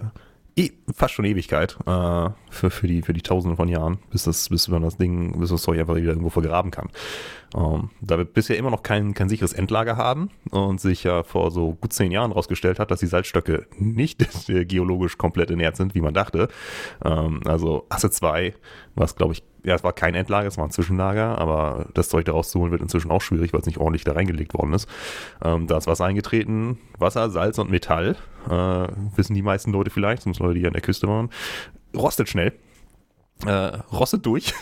[0.94, 4.68] fast schon Ewigkeit äh, für, für, die, für die Tausende von Jahren, bis, das, bis
[4.68, 6.88] man das Ding, bis das Zeug einfach wieder irgendwo vergraben kann.
[7.56, 11.50] Ähm, da wir bisher immer noch kein, kein sicheres Endlager haben und sich ja vor
[11.50, 16.00] so gut zehn Jahren herausgestellt hat, dass die Salzstöcke nicht geologisch komplett ernährt sind, wie
[16.00, 16.48] man dachte.
[17.04, 18.54] Ähm, also Asse 2,
[18.94, 22.24] was glaube ich ja, es war kein Endlager, es war ein Zwischenlager, aber das Zeug
[22.24, 24.88] da rauszuholen wird inzwischen auch schwierig, weil es nicht ordentlich da reingelegt worden ist.
[25.42, 28.16] Ähm, da ist Wasser eingetreten, Wasser, Salz und Metall,
[28.48, 31.30] äh, wissen die meisten Leute vielleicht, zumindest Leute, die an der Küste waren,
[31.94, 32.52] rostet schnell,
[33.46, 34.54] äh, rostet durch.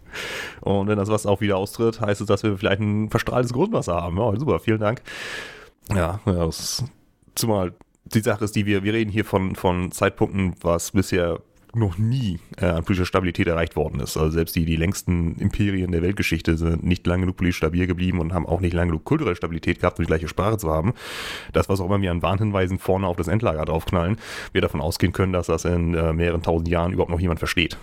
[0.60, 3.94] und wenn das Wasser auch wieder austritt, heißt es, dass wir vielleicht ein verstrahltes Grundwasser
[3.94, 4.16] haben.
[4.18, 5.02] Ja, super, vielen Dank.
[5.90, 6.84] Ja, ja das ist,
[7.34, 11.40] zumal die Sache ist, die wir, wir reden hier von, von Zeitpunkten, was bisher
[11.76, 14.16] noch nie äh, an politischer Stabilität erreicht worden ist.
[14.16, 18.20] Also selbst die, die längsten Imperien der Weltgeschichte sind nicht lange genug politisch stabil geblieben
[18.20, 20.94] und haben auch nicht lange genug kulturelle Stabilität gehabt, um die gleiche Sprache zu haben.
[21.52, 24.16] Das, was auch immer wir an Warnhinweisen vorne auf das Endlager draufknallen,
[24.52, 27.76] wir davon ausgehen können, dass das in äh, mehreren tausend Jahren überhaupt noch jemand versteht.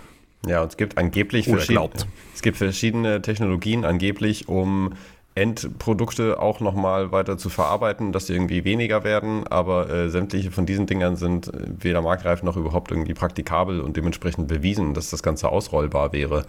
[0.46, 1.90] Ja, und es gibt angeblich verschiedene,
[2.34, 4.92] es gibt verschiedene Technologien angeblich, um
[5.34, 10.64] Endprodukte auch nochmal weiter zu verarbeiten, dass die irgendwie weniger werden, aber äh, sämtliche von
[10.64, 15.22] diesen Dingern sind äh, weder marktreif noch überhaupt irgendwie praktikabel und dementsprechend bewiesen, dass das
[15.22, 16.46] Ganze ausrollbar wäre.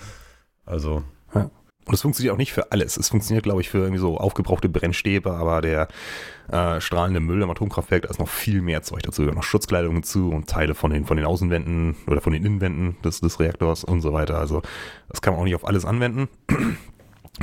[0.66, 1.04] Also.
[1.34, 1.50] Ja.
[1.88, 2.98] Und es funktioniert auch nicht für alles.
[2.98, 5.88] Es funktioniert, glaube ich, für irgendwie so aufgebrauchte Brennstäbe, aber der
[6.52, 9.24] äh, strahlende Müll im Atomkraftwerk, da ist noch viel mehr Zeug dazu.
[9.24, 12.98] Da noch Schutzkleidung dazu und Teile von den, von den Außenwänden oder von den Innenwänden
[13.04, 14.40] des, des Reaktors und so weiter.
[14.40, 14.64] Also
[15.10, 16.28] das kann man auch nicht auf alles anwenden.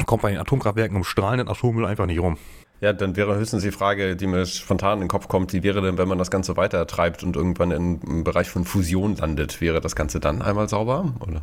[0.07, 2.39] Kommt bei den Atomkraftwerken um strahlenden Atommüll einfach nicht rum.
[2.81, 5.81] Ja, dann wäre höchstens die Frage, die mir spontan in den Kopf kommt, wie wäre
[5.83, 9.61] denn, wenn man das Ganze weiter treibt und irgendwann im Bereich von Fusion landet?
[9.61, 11.15] Wäre das Ganze dann einmal sauber?
[11.21, 11.43] Oder?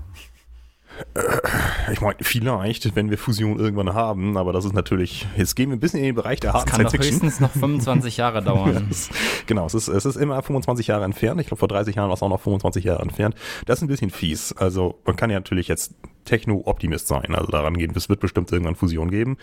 [1.91, 5.77] Ich meine, vielleicht, wenn wir Fusion irgendwann haben, aber das ist natürlich, jetzt gehen wir
[5.77, 7.11] ein bisschen in den Bereich der harten Science Fiction.
[7.13, 8.87] Das kann höchstens noch 25 Jahre dauern.
[8.89, 9.09] yes.
[9.45, 11.41] Genau, es ist, es ist immer 25 Jahre entfernt.
[11.41, 13.35] Ich glaube, vor 30 Jahren war es auch noch 25 Jahre entfernt.
[13.65, 14.53] Das ist ein bisschen fies.
[14.53, 17.33] Also, man kann ja natürlich jetzt Techno-Optimist sein.
[17.33, 19.37] Also daran gehen, es wird bestimmt irgendwann Fusion geben.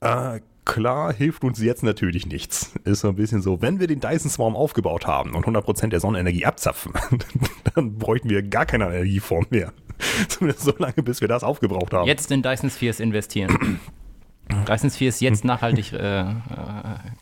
[0.00, 2.72] Äh, klar hilft uns jetzt natürlich nichts.
[2.84, 6.00] Ist so ein bisschen so, wenn wir den Dyson Swarm aufgebaut haben und 100% der
[6.00, 6.92] Sonnenenergie abzapfen,
[7.74, 9.72] dann bräuchten wir gar keine Energieform mehr.
[10.28, 12.06] Zumindest so lange, bis wir das aufgebraucht haben.
[12.06, 13.80] Jetzt in Dyson Spheres investieren.
[14.68, 16.34] Dyson Spheres jetzt nachhaltig äh, äh,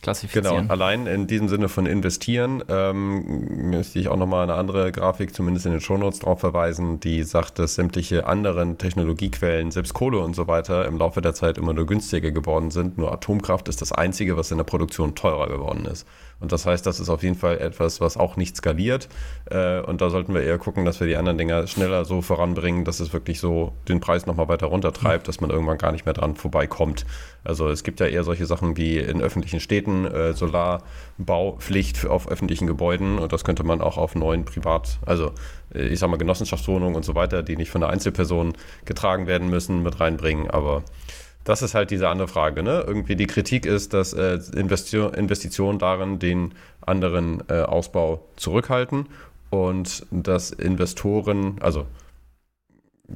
[0.02, 0.62] klassifizieren.
[0.62, 5.34] Genau, allein in diesem Sinne von investieren ähm, müsste ich auch nochmal eine andere Grafik,
[5.34, 10.36] zumindest in den Shownotes, darauf verweisen, die sagt, dass sämtliche anderen Technologiequellen, selbst Kohle und
[10.36, 12.98] so weiter, im Laufe der Zeit immer nur günstiger geworden sind.
[12.98, 16.06] Nur Atomkraft ist das Einzige, was in der Produktion teurer geworden ist.
[16.40, 19.08] Und das heißt, das ist auf jeden Fall etwas, was auch nicht skaliert.
[19.50, 22.84] Äh, und da sollten wir eher gucken, dass wir die anderen Dinger schneller so voranbringen,
[22.84, 26.14] dass es wirklich so den Preis nochmal weiter runtertreibt, dass man irgendwann gar nicht mehr
[26.14, 27.06] dran vorbeikommt.
[27.44, 32.66] Also es gibt ja eher solche Sachen wie in öffentlichen Städten äh, Solarbaupflicht auf öffentlichen
[32.66, 35.32] Gebäuden und das könnte man auch auf neuen Privat, also
[35.74, 39.50] äh, ich sag mal Genossenschaftswohnungen und so weiter, die nicht von der Einzelperson getragen werden
[39.50, 40.50] müssen, mit reinbringen.
[40.50, 40.82] Aber
[41.44, 42.62] das ist halt diese andere Frage.
[42.62, 42.84] Ne?
[42.86, 49.06] Irgendwie die Kritik ist, dass äh, Investitionen darin den anderen äh, Ausbau zurückhalten
[49.50, 51.86] und dass Investoren, also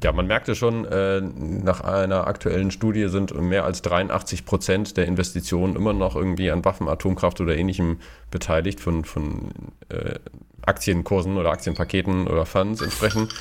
[0.03, 5.07] ja, man merkte schon, äh, nach einer aktuellen Studie sind mehr als 83 Prozent der
[5.07, 7.97] Investitionen immer noch irgendwie an Waffen, Atomkraft oder ähnlichem
[8.29, 9.49] beteiligt, von, von
[9.89, 10.19] äh,
[10.61, 13.33] Aktienkursen oder Aktienpaketen oder Funds entsprechend.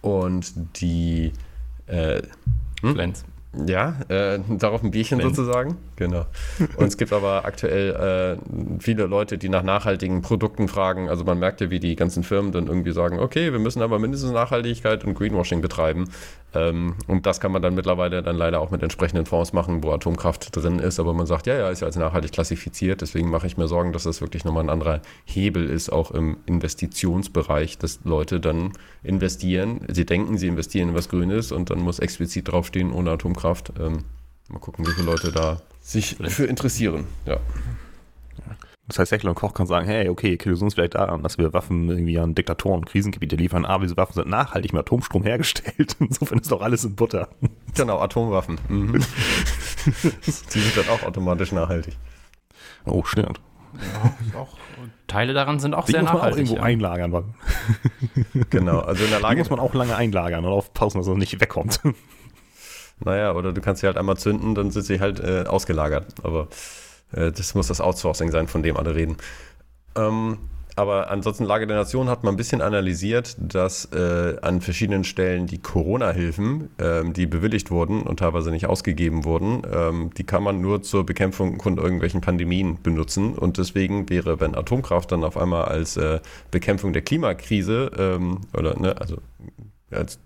[0.00, 1.32] Und die
[1.86, 2.22] äh,
[2.80, 2.96] hm?
[3.54, 5.28] Ja, äh, darauf ein Bierchen Wenn.
[5.28, 5.76] sozusagen.
[5.96, 6.24] Genau.
[6.76, 11.10] Und es gibt aber aktuell äh, viele Leute, die nach nachhaltigen Produkten fragen.
[11.10, 13.98] Also man merkt ja, wie die ganzen Firmen dann irgendwie sagen, okay, wir müssen aber
[13.98, 16.08] mindestens Nachhaltigkeit und Greenwashing betreiben.
[16.54, 19.90] Ähm, und das kann man dann mittlerweile dann leider auch mit entsprechenden Fonds machen, wo
[19.90, 20.98] Atomkraft drin ist.
[20.98, 23.02] Aber man sagt, ja, ja, ist ja als nachhaltig klassifiziert.
[23.02, 26.38] Deswegen mache ich mir Sorgen, dass das wirklich nochmal ein anderer Hebel ist, auch im
[26.46, 29.80] Investitionsbereich, dass Leute dann investieren.
[29.88, 33.41] Sie denken, sie investieren in was Grünes und dann muss explizit draufstehen, ohne Atomkraft.
[33.78, 34.04] Ähm,
[34.48, 37.06] mal gucken, wie viele Leute da sich für interessieren.
[37.26, 37.38] Ja.
[38.88, 41.52] Das heißt, Heckler und Koch kann sagen, hey, okay, Kollision ist vielleicht daran, dass wir
[41.52, 45.96] Waffen irgendwie an Diktatoren und Krisengebiete liefern, aber diese Waffen sind nachhaltig mit Atomstrom hergestellt.
[46.00, 47.28] Insofern ist doch alles in Butter.
[47.74, 48.58] Genau, Atomwaffen.
[48.68, 48.92] Mhm.
[49.84, 51.96] Die sind dann auch automatisch nachhaltig.
[52.84, 53.40] Oh, stimmt.
[54.32, 54.58] Ja, auch,
[55.06, 56.34] Teile daran sind auch Die sehr muss man nachhaltig.
[56.34, 56.62] auch irgendwo ja.
[56.62, 57.34] einlagern.
[58.50, 61.16] Genau, also in der Lage Die muss man auch lange einlagern und aufpassen, dass es
[61.16, 61.80] nicht wegkommt.
[63.04, 66.06] Naja, oder du kannst sie halt einmal zünden, dann sind sie halt äh, ausgelagert.
[66.22, 66.48] Aber
[67.12, 69.16] äh, das muss das Outsourcing sein, von dem alle reden.
[69.96, 70.38] Ähm,
[70.74, 75.46] aber ansonsten Lage der Nation hat man ein bisschen analysiert, dass äh, an verschiedenen Stellen
[75.46, 80.60] die Corona-Hilfen, ähm, die bewilligt wurden und teilweise nicht ausgegeben wurden, ähm, die kann man
[80.60, 83.34] nur zur Bekämpfung von irgendwelchen Pandemien benutzen.
[83.34, 88.78] Und deswegen wäre, wenn Atomkraft dann auf einmal als äh, Bekämpfung der Klimakrise ähm, oder
[88.78, 89.18] ne, also
[89.90, 90.18] als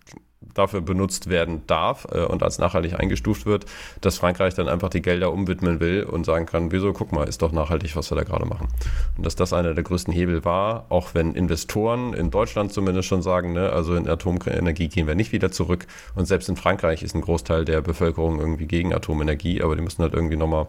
[0.55, 3.67] dafür benutzt werden darf äh, und als nachhaltig eingestuft wird,
[4.01, 7.43] dass Frankreich dann einfach die Gelder umwidmen will und sagen kann, wieso, guck mal, ist
[7.43, 8.69] doch nachhaltig, was wir da gerade machen.
[9.17, 13.23] Und dass das einer der größten Hebel war, auch wenn Investoren in Deutschland zumindest schon
[13.23, 17.15] sagen, ne, also in Atomenergie gehen wir nicht wieder zurück und selbst in Frankreich ist
[17.15, 20.67] ein Großteil der Bevölkerung irgendwie gegen Atomenergie, aber die müssen halt irgendwie nochmal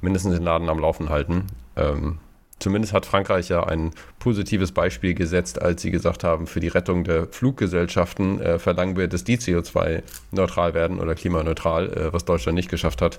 [0.00, 1.46] mindestens den Laden am Laufen halten.
[1.76, 2.18] Ähm,
[2.62, 7.02] Zumindest hat Frankreich ja ein positives Beispiel gesetzt, als sie gesagt haben, für die Rettung
[7.02, 12.70] der Fluggesellschaften äh, verlangen wir, dass die CO2-neutral werden oder klimaneutral, äh, was Deutschland nicht
[12.70, 13.18] geschafft hat.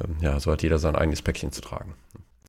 [0.00, 1.94] Ähm, ja, so hat jeder sein eigenes Päckchen zu tragen.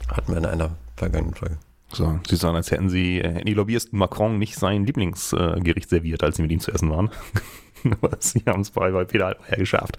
[0.09, 1.57] Hatten wir in einer vergangenen Folge.
[1.91, 6.35] So, Sie sagen, als hätten Sie äh, die Lobbyisten Macron nicht sein Lieblingsgericht serviert, als
[6.35, 7.09] Sie mit ihm zu essen waren.
[7.83, 9.97] Aber Sie haben es bei, bei Peter Altmaier geschafft.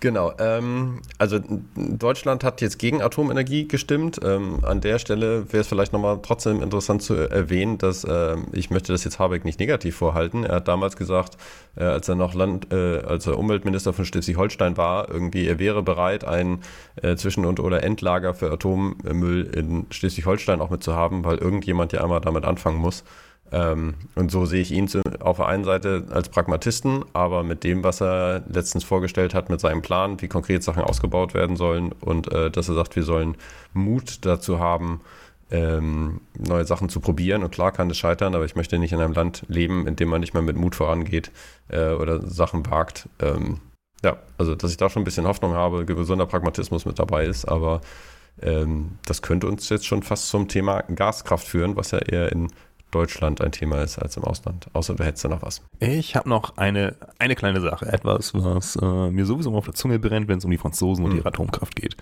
[0.00, 1.38] Genau, ähm, also
[1.76, 4.18] Deutschland hat jetzt gegen Atomenergie gestimmt.
[4.24, 8.70] Ähm, an der Stelle wäre es vielleicht nochmal trotzdem interessant zu erwähnen, dass äh, ich
[8.70, 10.44] möchte das jetzt Habeck nicht negativ vorhalten.
[10.44, 11.36] Er hat damals gesagt,
[11.76, 15.82] äh, als er noch Land, äh, als er Umweltminister von Schleswig-Holstein war, irgendwie er wäre
[15.82, 16.60] bereit, ein
[17.02, 22.22] äh, Zwischen- und oder Endlager für Atommüll in Schleswig-Holstein auch mitzuhaben, weil irgendjemand ja einmal
[22.22, 23.04] damit anfangen muss.
[23.52, 27.64] Ähm, und so sehe ich ihn zu, auf der einen Seite als Pragmatisten, aber mit
[27.64, 31.92] dem, was er letztens vorgestellt hat, mit seinem Plan, wie konkret Sachen ausgebaut werden sollen
[32.00, 33.36] und äh, dass er sagt, wir sollen
[33.72, 35.00] Mut dazu haben,
[35.50, 37.42] ähm, neue Sachen zu probieren.
[37.42, 40.08] Und klar kann es scheitern, aber ich möchte nicht in einem Land leben, in dem
[40.08, 41.32] man nicht mehr mit Mut vorangeht
[41.68, 43.08] äh, oder Sachen wagt.
[43.20, 43.60] Ähm,
[44.04, 47.46] ja, also dass ich da schon ein bisschen Hoffnung habe, gesunder Pragmatismus mit dabei ist,
[47.46, 47.80] aber
[48.40, 52.48] ähm, das könnte uns jetzt schon fast zum Thema Gaskraft führen, was ja eher in
[52.90, 54.66] Deutschland ein Thema ist als im Ausland.
[54.72, 55.62] Außer du hättest da noch was.
[55.78, 59.98] Ich habe noch eine, eine kleine Sache, etwas, was äh, mir sowieso auf der Zunge
[59.98, 61.96] brennt, wenn es um die Franzosen und ihre Atomkraft geht.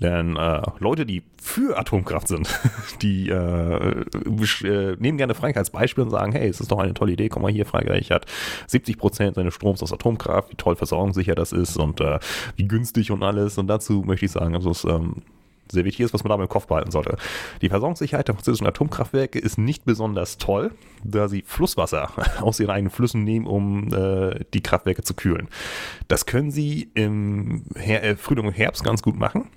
[0.00, 2.48] Denn äh, Leute, die für Atomkraft sind,
[3.02, 6.94] die äh, äh, nehmen gerne Frankreich als Beispiel und sagen, hey, es ist doch eine
[6.94, 8.26] tolle Idee, komm mal hier, Frankreich hat
[8.66, 12.18] 70 Prozent seines Stroms aus Atomkraft, wie toll versorgungssicher das ist und äh,
[12.56, 13.56] wie günstig und alles.
[13.56, 15.22] Und dazu möchte ich sagen, also es ähm,
[15.70, 17.16] sehr wichtig ist, was man da im Kopf behalten sollte.
[17.62, 20.72] Die Versorgungssicherheit der französischen Atomkraftwerke ist nicht besonders toll,
[21.02, 25.48] da sie Flusswasser aus ihren eigenen Flüssen nehmen, um äh, die Kraftwerke zu kühlen.
[26.08, 29.50] Das können sie im Her äh, Frühling und Herbst ganz gut machen.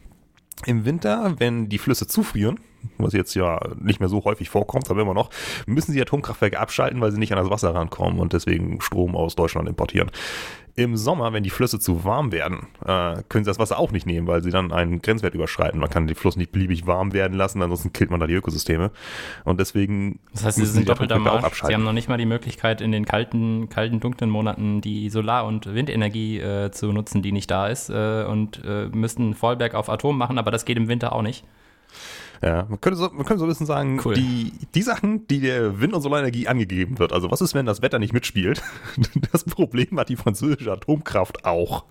[0.65, 2.59] Im Winter, wenn die Flüsse zufrieren,
[2.97, 5.29] was jetzt ja nicht mehr so häufig vorkommt, aber immer noch,
[5.67, 9.35] müssen sie Atomkraftwerke abschalten, weil sie nicht an das Wasser rankommen und deswegen Strom aus
[9.35, 10.09] Deutschland importieren.
[10.79, 14.05] Im Sommer, wenn die Flüsse zu warm werden, äh, können sie das Wasser auch nicht
[14.05, 15.79] nehmen, weil sie dann einen Grenzwert überschreiten.
[15.79, 18.91] Man kann den Fluss nicht beliebig warm werden lassen, ansonsten killt man da die Ökosysteme.
[19.43, 20.19] Und deswegen.
[20.33, 21.63] Das heißt, sie sind doppelter Marsch.
[21.63, 25.47] Sie haben noch nicht mal die Möglichkeit, in den kalten, kalten, dunklen Monaten die Solar-
[25.47, 29.89] und Windenergie äh, zu nutzen, die nicht da ist, äh, und äh, müssten Vollberg auf
[29.89, 31.43] Atom machen, aber das geht im Winter auch nicht.
[32.41, 34.13] Ja, man könnte so, man könnte so ein bisschen sagen, cool.
[34.13, 37.81] die, die Sachen, die der Wind- und Solarenergie angegeben wird, also was ist, wenn das
[37.81, 38.61] Wetter nicht mitspielt?
[39.31, 41.85] Das Problem hat die französische Atomkraft auch.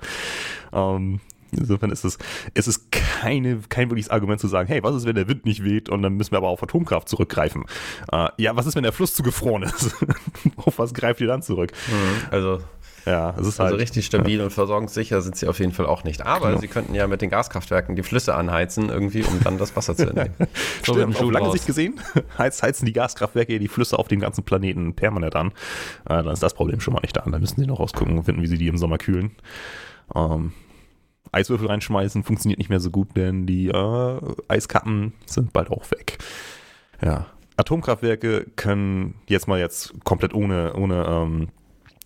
[0.73, 2.19] Ähm, insofern ist es,
[2.55, 5.65] es ist keine, kein wirkliches Argument zu sagen, hey, was ist, wenn der Wind nicht
[5.65, 7.65] weht und dann müssen wir aber auf Atomkraft zurückgreifen?
[8.13, 9.95] Äh, ja, was ist, wenn der Fluss zugefroren ist?
[10.57, 11.73] auf was greift ihr dann zurück?
[11.89, 12.29] Mhm.
[12.31, 12.61] Also
[13.07, 14.45] ja, es ist also halt, richtig stabil ja.
[14.45, 16.27] und versorgungssicher sind sie auf jeden Fall auch nicht.
[16.27, 16.61] Aber genau.
[16.61, 20.07] sie könnten ja mit den Gaskraftwerken die Flüsse anheizen, irgendwie, um dann das Wasser zu
[20.11, 20.35] entnehmen.
[20.85, 22.01] so Stimmt, auf lange Sicht gesehen
[22.39, 25.49] heiz, heizen die Gaskraftwerke die Flüsse auf dem ganzen Planeten permanent an.
[26.05, 27.23] Äh, dann ist das Problem schon mal nicht da.
[27.23, 29.31] Dann müssen sie noch rausgucken und finden, wie sie die im Sommer kühlen.
[30.15, 30.53] Ähm,
[31.31, 36.19] Eiswürfel reinschmeißen funktioniert nicht mehr so gut, denn die äh, Eiskappen sind bald auch weg.
[37.01, 37.27] Ja.
[37.57, 41.56] Atomkraftwerke können jetzt mal jetzt komplett ohne, ohne ähm, äh,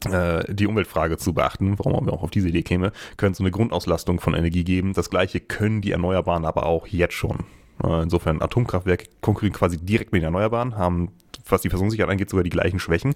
[0.03, 4.19] die Umweltfrage zu beachten, warum man auch auf diese Idee käme, können so eine Grundauslastung
[4.19, 4.95] von Energie geben.
[4.95, 7.45] Das gleiche können die Erneuerbaren aber auch jetzt schon.
[7.83, 11.13] Äh, insofern Atomkraftwerke konkurrieren quasi direkt mit den Erneuerbaren, haben,
[11.49, 13.15] was die Versorgungssicherheit angeht, sogar die gleichen Schwächen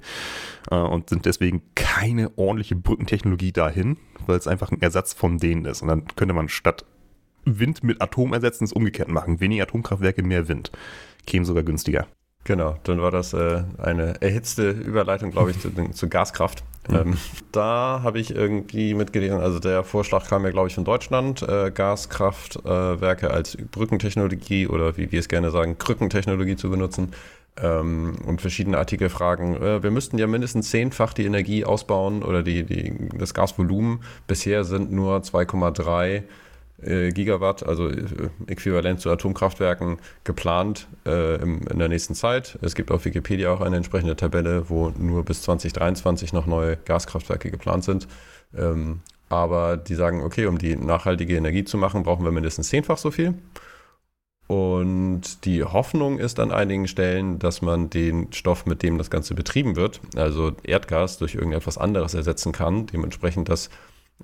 [0.70, 5.64] äh, und sind deswegen keine ordentliche Brückentechnologie dahin, weil es einfach ein Ersatz von denen
[5.64, 5.82] ist.
[5.82, 6.84] Und dann könnte man statt
[7.44, 9.40] Wind mit Atom ersetzen, es umgekehrt machen.
[9.40, 10.72] Weniger Atomkraftwerke, mehr Wind.
[11.26, 12.06] Käme sogar günstiger.
[12.44, 16.62] Genau, dann war das äh, eine erhitzte Überleitung, glaube ich, zu, zu Gaskraft.
[16.88, 16.94] Mhm.
[16.94, 17.16] Ähm,
[17.52, 21.70] da habe ich irgendwie mitgelesen, also der Vorschlag kam ja, glaube ich, von Deutschland, äh,
[21.70, 27.12] Gaskraftwerke äh, als Brückentechnologie oder wie wir es gerne sagen, Krückentechnologie zu benutzen.
[27.56, 32.42] Ähm, und verschiedene Artikel fragen, äh, wir müssten ja mindestens zehnfach die Energie ausbauen oder
[32.42, 34.00] die, die, das Gasvolumen.
[34.26, 36.24] Bisher sind nur 2,3
[36.82, 38.04] äh, Gigawatt, also äh,
[38.46, 42.58] äquivalent zu Atomkraftwerken, geplant äh, im, in der nächsten Zeit.
[42.62, 47.50] Es gibt auf Wikipedia auch eine entsprechende Tabelle, wo nur bis 2023 noch neue Gaskraftwerke
[47.50, 48.08] geplant sind.
[48.56, 52.98] Ähm, aber die sagen, okay, um die nachhaltige Energie zu machen, brauchen wir mindestens zehnfach
[52.98, 53.34] so viel.
[54.46, 59.34] Und die Hoffnung ist an einigen Stellen, dass man den Stoff, mit dem das Ganze
[59.34, 62.86] betrieben wird, also Erdgas, durch irgendetwas anderes ersetzen kann.
[62.86, 63.70] Dementsprechend, dass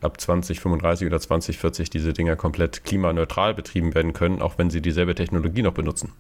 [0.01, 5.15] ab 2035 oder 2040 diese Dinger komplett klimaneutral betrieben werden können, auch wenn sie dieselbe
[5.15, 6.13] Technologie noch benutzen.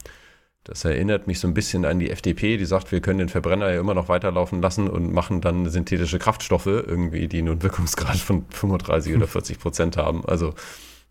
[0.64, 3.72] Das erinnert mich so ein bisschen an die FDP, die sagt, wir können den Verbrenner
[3.72, 8.44] ja immer noch weiterlaufen lassen und machen dann synthetische Kraftstoffe, irgendwie, die nun Wirkungsgrad von
[8.50, 10.24] 35 oder 40 Prozent haben.
[10.26, 10.54] Also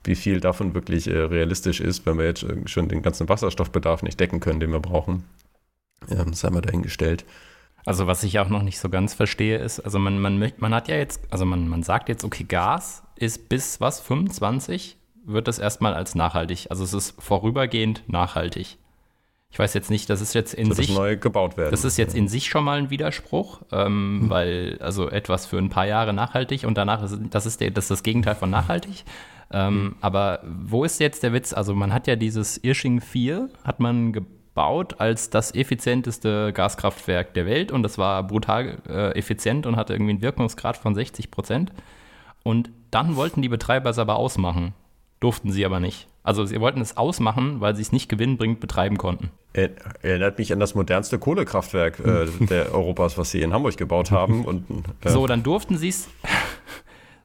[0.04, 4.20] wie viel davon wirklich äh, realistisch ist, wenn wir jetzt schon den ganzen Wasserstoffbedarf nicht
[4.20, 5.24] decken können, den wir brauchen.
[6.08, 7.26] Ja, sei mal dahingestellt.
[7.90, 10.88] Also was ich auch noch nicht so ganz verstehe ist, also man, man, man hat
[10.90, 15.58] ja jetzt, also man, man sagt jetzt, okay, Gas ist bis was, 25, wird das
[15.58, 18.78] erstmal als nachhaltig, also es ist vorübergehend nachhaltig.
[19.50, 21.72] Ich weiß jetzt nicht, das ist jetzt in sich neu gebaut werden.
[21.72, 24.30] Das ist jetzt in sich schon mal ein Widerspruch, ähm, hm.
[24.30, 27.86] weil also etwas für ein paar Jahre nachhaltig und danach ist das ist, der, das,
[27.86, 29.04] ist das Gegenteil von nachhaltig.
[29.52, 29.96] Ähm, hm.
[30.02, 31.54] Aber wo ist jetzt der Witz?
[31.54, 37.46] Also man hat ja dieses Irsching 4 hat man gebaut als das effizienteste Gaskraftwerk der
[37.46, 41.72] Welt und das war brutal äh, effizient und hatte irgendwie einen Wirkungsgrad von 60 Prozent.
[42.44, 44.74] Und dann wollten die Betreiber es aber ausmachen,
[45.20, 46.08] durften sie aber nicht.
[46.24, 49.32] Also sie wollten es ausmachen, weil sie es nicht gewinnbringend betreiben konnten.
[49.54, 54.46] Erinnert mich an das modernste Kohlekraftwerk äh, der Europas, was sie in Hamburg gebaut haben.
[54.46, 54.66] Und,
[55.04, 56.08] äh so, dann durften sie es.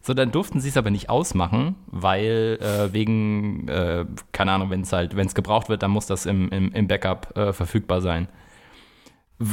[0.07, 4.83] So, dann durften sie es aber nicht ausmachen, weil äh, wegen, äh, keine Ahnung, wenn
[4.83, 8.03] es halt, wenn es gebraucht wird, dann muss das im, im, im Backup äh, verfügbar
[8.03, 8.29] sein.
[9.39, 9.47] W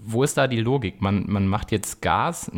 [0.00, 1.02] wo ist da die Logik?
[1.02, 2.50] Man, man macht jetzt Gas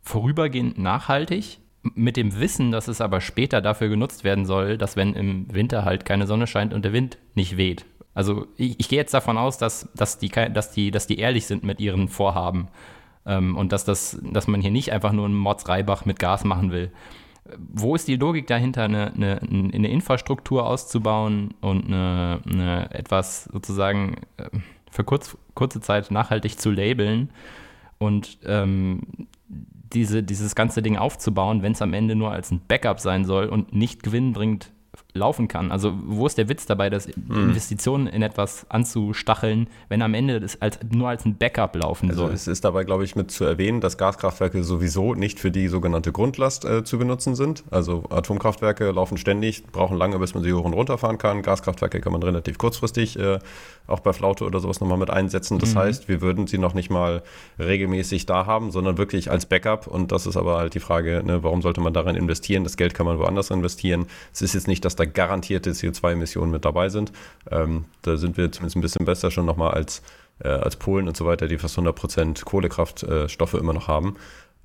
[0.00, 5.12] vorübergehend nachhaltig, mit dem Wissen, dass es aber später dafür genutzt werden soll, dass wenn
[5.12, 7.84] im Winter halt keine Sonne scheint und der Wind nicht weht.
[8.14, 11.44] Also ich, ich gehe jetzt davon aus, dass, dass, die, dass, die, dass die ehrlich
[11.44, 12.68] sind mit ihren Vorhaben
[13.26, 16.44] ähm, und dass, das, dass man hier nicht einfach nur einen Mods Reibach mit Gas
[16.44, 16.90] machen will.
[17.58, 24.16] Wo ist die Logik dahinter, eine, eine, eine Infrastruktur auszubauen und eine, eine etwas sozusagen
[24.38, 24.48] äh,
[24.90, 27.30] für kurz, kurze Zeit nachhaltig zu labeln
[27.98, 29.02] und ähm,
[29.48, 33.46] diese, dieses ganze Ding aufzubauen, wenn es am Ende nur als ein Backup sein soll
[33.46, 34.72] und nicht gewinnbringend
[35.16, 35.70] laufen kann.
[35.70, 37.14] Also wo ist der Witz dabei, dass hm.
[37.30, 42.22] Investitionen in etwas anzustacheln, wenn am Ende das als, nur als ein Backup laufen also
[42.22, 42.32] soll?
[42.32, 46.10] Es ist dabei, glaube ich, mit zu erwähnen, dass Gaskraftwerke sowieso nicht für die sogenannte
[46.10, 47.62] Grundlast äh, zu benutzen sind.
[47.70, 51.42] Also Atomkraftwerke laufen ständig, brauchen lange, bis man sie hoch und runter fahren kann.
[51.42, 53.38] Gaskraftwerke kann man relativ kurzfristig äh,
[53.86, 55.60] auch bei Flaute oder sowas nochmal mit einsetzen.
[55.60, 55.78] Das mhm.
[55.78, 57.22] heißt, wir würden sie noch nicht mal
[57.60, 59.86] regelmäßig da haben, sondern wirklich als Backup.
[59.86, 62.64] Und das ist aber halt die Frage, ne, warum sollte man daran investieren?
[62.64, 64.06] Das Geld kann man woanders investieren.
[64.32, 67.12] Es ist jetzt nicht, dass da garantierte CO2-Emissionen mit dabei sind.
[67.50, 70.02] Ähm, da sind wir zumindest ein bisschen besser schon nochmal als,
[70.40, 74.16] äh, als Polen und so weiter, die fast 100% Kohlekraftstoffe immer noch haben.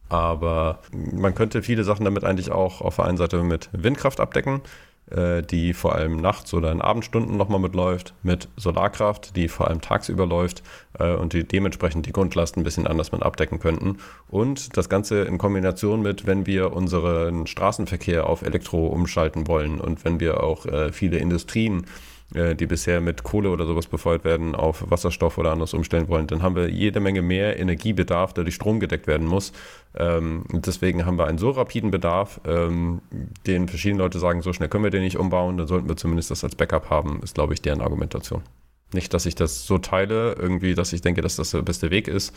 [0.10, 4.62] Aber man könnte viele Sachen damit eigentlich auch auf der einen Seite mit Windkraft abdecken.
[5.12, 9.82] Äh, die vor allem nachts oder in Abendstunden nochmal mitläuft, mit Solarkraft, die vor allem
[9.82, 10.62] tagsüber läuft
[11.00, 13.98] äh, und die dementsprechend die Grundlast ein bisschen anders mit abdecken könnten.
[14.28, 20.06] Und das Ganze in Kombination mit, wenn wir unseren Straßenverkehr auf Elektro umschalten wollen und
[20.06, 21.88] wenn wir auch äh, viele Industrien
[22.34, 26.28] äh, die bisher mit Kohle oder sowas befeuert werden, auf Wasserstoff oder anders umstellen wollen,
[26.28, 29.52] dann haben wir jede Menge mehr Energiebedarf, der durch Strom gedeckt werden muss.
[29.96, 33.02] Ähm, deswegen haben wir einen so rapiden Bedarf, ähm,
[33.48, 36.30] den verschiedene Leute sagen, so schnell können wir den nicht umbauen, dann sollten wir zumindest
[36.32, 38.44] das als Backup haben, ist, glaube ich, deren Argumentation.
[38.92, 42.08] Nicht, dass ich das so teile, irgendwie, dass ich denke, dass das der beste Weg
[42.08, 42.36] ist.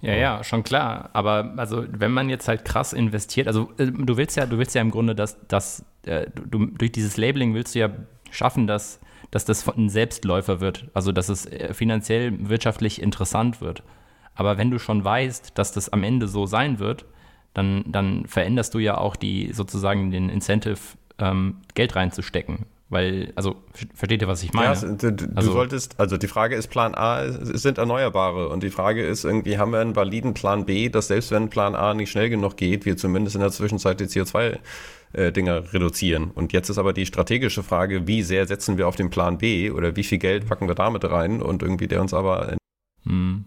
[0.00, 1.10] Ja, ja, schon klar.
[1.12, 4.74] Aber also, wenn man jetzt halt krass investiert, also äh, du willst ja, du willst
[4.74, 7.90] ja im Grunde, dass, dass äh, du durch dieses Labeling willst du ja
[8.32, 8.98] schaffen, dass
[9.34, 13.82] dass das ein Selbstläufer wird, also dass es äh, finanziell wirtschaftlich interessant wird.
[14.36, 17.04] Aber wenn du schon weißt, dass das am Ende so sein wird,
[17.52, 20.78] dann, dann veränderst du ja auch die sozusagen den Incentive,
[21.18, 22.66] ähm, Geld reinzustecken.
[22.90, 23.56] Weil, also,
[23.92, 24.74] versteht ihr, was ich meine?
[24.74, 28.70] Ja, du, du also, solltest, also die Frage ist, Plan A sind Erneuerbare und die
[28.70, 32.12] Frage ist irgendwie, haben wir einen validen Plan B, dass selbst wenn Plan A nicht
[32.12, 34.58] schnell genug geht, wir zumindest in der Zwischenzeit die CO2
[35.14, 36.30] äh, Dinger reduzieren.
[36.34, 39.70] Und jetzt ist aber die strategische Frage, wie sehr setzen wir auf den Plan B
[39.70, 42.56] oder wie viel Geld packen wir damit rein und irgendwie der uns aber
[43.04, 43.44] hm.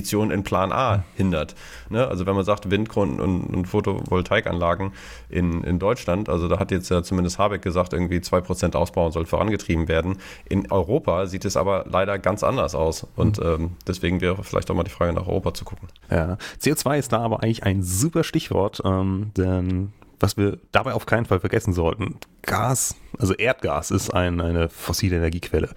[0.00, 1.54] Investitionen in Plan A hindert.
[1.88, 2.06] Ne?
[2.06, 4.92] Also wenn man sagt, Windgrund und, und Photovoltaikanlagen
[5.28, 9.26] in, in Deutschland, also da hat jetzt ja zumindest Habeck gesagt, irgendwie 2% Ausbau soll
[9.26, 10.18] vorangetrieben werden.
[10.48, 13.06] In Europa sieht es aber leider ganz anders aus.
[13.16, 13.46] Und mhm.
[13.46, 15.88] ähm, deswegen wäre vielleicht auch mal die Frage nach Europa zu gucken.
[16.10, 21.06] Ja, CO2 ist da aber eigentlich ein super Stichwort, ähm, denn was wir dabei auf
[21.06, 25.70] keinen Fall vergessen sollten, Gas, also Erdgas ist ein, eine fossile Energiequelle.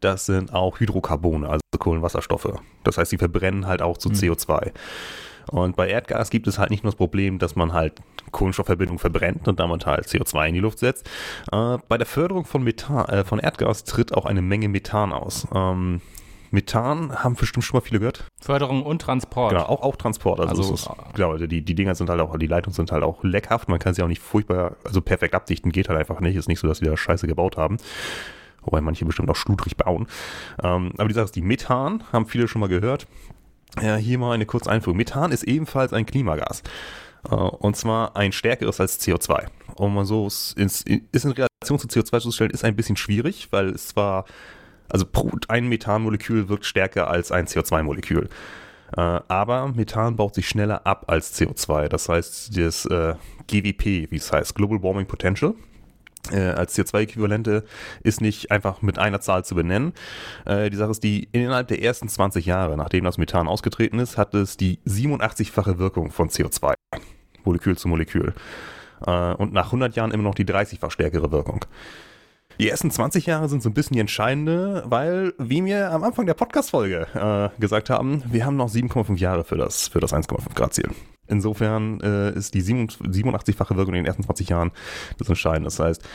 [0.00, 2.58] Das sind auch Hydrokarbone, also Kohlenwasserstoffe.
[2.84, 4.14] Das heißt, sie verbrennen halt auch zu mhm.
[4.14, 4.72] CO2.
[5.50, 7.94] Und bei Erdgas gibt es halt nicht nur das Problem, dass man halt
[8.30, 11.08] Kohlenstoffverbindung verbrennt und damit halt CO2 in die Luft setzt.
[11.50, 15.48] Äh, bei der Förderung von, Methan, äh, von Erdgas tritt auch eine Menge Methan aus.
[15.52, 16.00] Ähm,
[16.50, 18.24] Methan haben bestimmt schon mal viele gehört.
[18.40, 19.52] Förderung und Transport.
[19.52, 20.40] Genau, auch, auch Transport.
[20.40, 23.22] Also, also ist, genau, die, die Dinger sind halt auch, die Leitungen sind halt auch
[23.22, 23.68] leckhaft.
[23.68, 26.36] Man kann sie auch nicht furchtbar, also perfekt abdichten, geht halt einfach nicht.
[26.36, 27.76] Ist nicht so, dass sie da Scheiße gebaut haben.
[28.62, 30.06] Wobei manche bestimmt auch schludrig bauen.
[30.62, 33.06] Ähm, aber die Sache ist, die Methan haben viele schon mal gehört.
[33.80, 34.96] Ja, hier mal eine kurze Einführung.
[34.96, 36.62] Methan ist ebenfalls ein Klimagas.
[37.30, 39.46] Uh, und zwar ein stärkeres als CO2.
[39.76, 43.68] Um mal so ist in Relation zu CO2 zu stellen, ist ein bisschen schwierig, weil
[43.68, 44.24] es zwar
[44.90, 45.06] also
[45.48, 48.28] ein Methanmolekül wirkt stärker als ein CO2-Molekül.
[48.96, 51.88] Äh, aber Methan baut sich schneller ab als CO2.
[51.88, 53.14] Das heißt, das äh,
[53.46, 55.54] GWP, wie es heißt, Global Warming Potential,
[56.32, 57.64] äh, als CO2-Äquivalente
[58.02, 59.94] ist nicht einfach mit einer Zahl zu benennen.
[60.46, 64.34] Die Sache ist, die innerhalb der ersten 20 Jahre, nachdem das Methan ausgetreten ist, hat
[64.34, 66.74] es die 87-fache Wirkung von CO2,
[67.44, 68.34] Molekül zu Molekül.
[69.00, 71.64] Und nach 100 Jahren immer noch die 30-fach stärkere Wirkung.
[72.60, 76.26] Die ersten 20 Jahre sind so ein bisschen die entscheidende, weil, wie wir am Anfang
[76.26, 80.54] der Podcast-Folge äh, gesagt haben, wir haben noch 7,5 Jahre für das, für das 1,5
[80.54, 80.90] Grad Ziel.
[81.26, 84.72] Insofern äh, ist die 87-fache Wirkung in den ersten 20 Jahren
[85.16, 85.68] das Entscheidende.
[85.68, 86.06] Das heißt,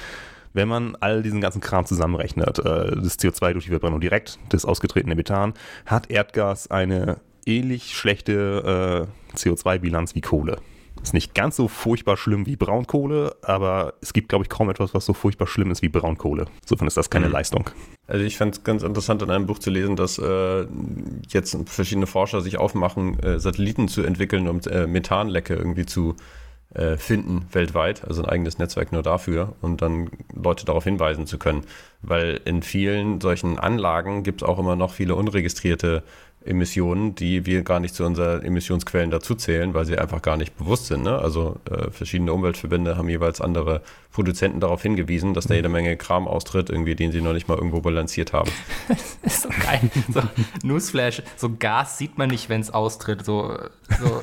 [0.53, 4.65] wenn man all diesen ganzen Kram zusammenrechnet, äh, das CO2 durch die Verbrennung direkt, das
[4.65, 5.55] ausgetretene Methan,
[5.87, 10.57] hat Erdgas eine ähnlich schlechte äh, CO2-Bilanz wie Kohle.
[11.01, 14.93] Ist nicht ganz so furchtbar schlimm wie Braunkohle, aber es gibt, glaube ich, kaum etwas,
[14.93, 16.45] was so furchtbar schlimm ist wie Braunkohle.
[16.63, 17.33] Insofern ist das keine mhm.
[17.33, 17.69] Leistung.
[18.07, 20.65] Also ich fand es ganz interessant, in einem Buch zu lesen, dass äh,
[21.29, 26.44] jetzt verschiedene Forscher sich aufmachen, äh, Satelliten zu entwickeln, um äh, Methanlecke irgendwie zu äh,
[26.97, 31.63] finden weltweit, also ein eigenes Netzwerk nur dafür und dann Leute darauf hinweisen zu können.
[32.01, 36.03] Weil in vielen solchen Anlagen gibt es auch immer noch viele unregistrierte
[36.45, 40.87] Emissionen, die wir gar nicht zu unseren Emissionsquellen dazuzählen, weil sie einfach gar nicht bewusst
[40.87, 41.03] sind.
[41.03, 41.17] Ne?
[41.17, 46.27] Also äh, verschiedene Umweltverbände haben jeweils andere Produzenten darauf hingewiesen, dass da jede Menge Kram
[46.27, 48.51] austritt, irgendwie, den sie noch nicht mal irgendwo balanciert haben.
[48.87, 49.81] das ist so geil.
[50.13, 50.21] So,
[50.63, 53.25] Newsflash, so Gas sieht man nicht, wenn es austritt.
[53.25, 53.57] So,
[53.99, 54.21] so.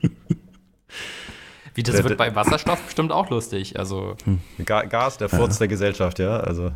[1.78, 3.78] Wie das wird bei Wasserstoff bestimmt auch lustig.
[3.78, 4.16] Also
[4.64, 6.40] Gas, der Furz der Gesellschaft, ja.
[6.40, 6.72] Also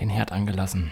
[0.00, 0.90] den Herd angelassen.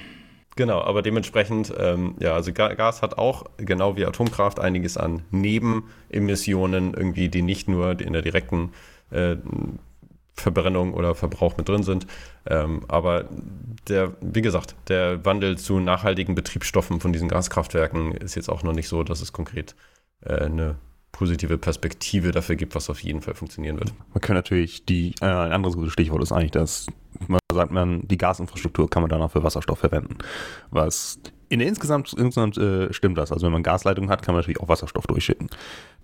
[0.54, 6.94] Genau, aber dementsprechend, ähm, ja, also Gas hat auch, genau wie Atomkraft, einiges an Nebenemissionen,
[6.94, 8.74] irgendwie, die nicht nur in der direkten
[9.10, 9.34] äh,
[10.34, 12.06] Verbrennung oder Verbrauch mit drin sind.
[12.46, 13.24] Ähm, aber
[13.88, 18.72] der, wie gesagt, der Wandel zu nachhaltigen Betriebsstoffen von diesen Gaskraftwerken ist jetzt auch noch
[18.72, 19.74] nicht so, dass es konkret
[20.24, 20.76] äh, eine
[21.20, 23.92] positive Perspektive dafür gibt, was auf jeden Fall funktionieren wird.
[24.14, 26.86] Man kann natürlich die, äh, ein anderes gutes Stichwort ist eigentlich, dass
[27.28, 30.16] man sagt man, die Gasinfrastruktur kann man danach für Wasserstoff verwenden.
[30.70, 31.20] Was
[31.50, 33.32] in insgesamt, insgesamt äh, stimmt das.
[33.32, 35.50] Also wenn man Gasleitungen hat, kann man natürlich auch Wasserstoff durchschicken.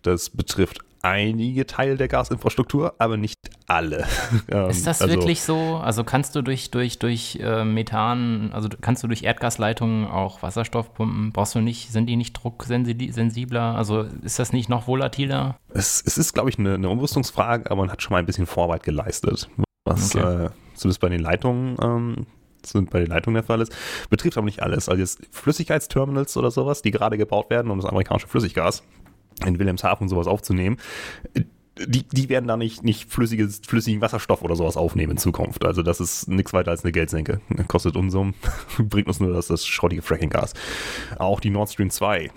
[0.03, 4.05] Das betrifft einige Teile der Gasinfrastruktur, aber nicht alle.
[4.49, 5.77] Ähm, ist das also, wirklich so?
[5.77, 10.95] Also kannst du durch, durch, durch äh, Methan, also kannst du durch Erdgasleitungen auch Wasserstoff
[10.95, 11.33] pumpen?
[11.33, 13.77] Brauchst du nicht, sind die nicht drucksensibler?
[13.77, 15.59] Also ist das nicht noch volatiler?
[15.69, 18.47] Es, es ist, glaube ich, eine, eine Umrüstungsfrage, aber man hat schon mal ein bisschen
[18.47, 19.49] Vorarbeit geleistet.
[19.85, 20.47] Was okay.
[20.47, 22.27] äh, zumindest bei den Leitungen ähm,
[22.69, 23.75] sind bei den Leitungen der Fall ist,
[24.11, 24.89] betrifft aber nicht alles.
[24.89, 28.83] Also jetzt Flüssigkeitsterminals oder sowas, die gerade gebaut werden, um das amerikanische Flüssiggas
[29.45, 30.79] in Wilhelmshaven sowas aufzunehmen,
[31.79, 35.65] die, die werden da nicht, nicht flüssiges, flüssigen Wasserstoff oder sowas aufnehmen in Zukunft.
[35.65, 37.41] Also das ist nichts weiter als eine Geldsenke.
[37.69, 38.35] Kostet Unsummen,
[38.79, 40.55] bringt uns nur das, das schrottige Frackinggas.
[41.19, 42.31] Auch die Nord Stream 2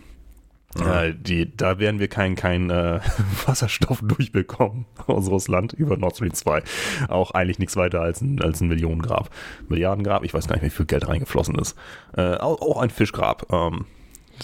[0.78, 1.06] ja.
[1.06, 3.00] Äh, die, da werden wir keinen kein, äh,
[3.46, 6.64] Wasserstoff durchbekommen aus Russland über Nord Stream 2.
[7.08, 9.30] Auch eigentlich nichts weiter als ein, als ein Millionengrab.
[9.68, 11.76] Milliardengrab, ich weiß gar nicht, wie viel Geld reingeflossen ist.
[12.16, 13.48] Äh, auch, auch, ein Fischgrab.
[13.52, 13.86] Ähm,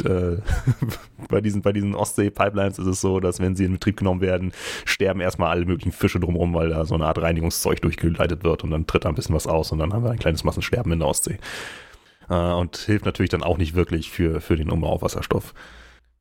[0.04, 0.38] äh,
[1.30, 4.52] bei diesen, bei diesen Ostsee-Pipelines ist es so, dass wenn sie in Betrieb genommen werden,
[4.84, 8.72] sterben erstmal alle möglichen Fische drumherum, weil da so eine Art Reinigungszeug durchgeleitet wird und
[8.72, 11.00] dann tritt da ein bisschen was aus und dann haben wir ein kleines Massensterben in
[11.00, 11.38] der Ostsee.
[12.30, 15.54] Äh, und hilft natürlich dann auch nicht wirklich für, für den Umbau auf Wasserstoff.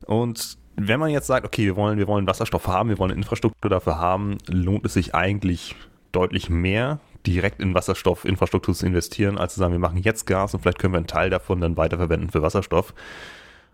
[0.07, 3.71] Und wenn man jetzt sagt, okay, wir wollen, wir wollen Wasserstoff haben, wir wollen Infrastruktur
[3.71, 5.77] dafür haben, lohnt es sich eigentlich
[6.13, 10.61] deutlich mehr, direkt in Wasserstoffinfrastruktur zu investieren, als zu sagen, wir machen jetzt Gas und
[10.61, 12.95] vielleicht können wir einen Teil davon dann weiterverwenden für Wasserstoff.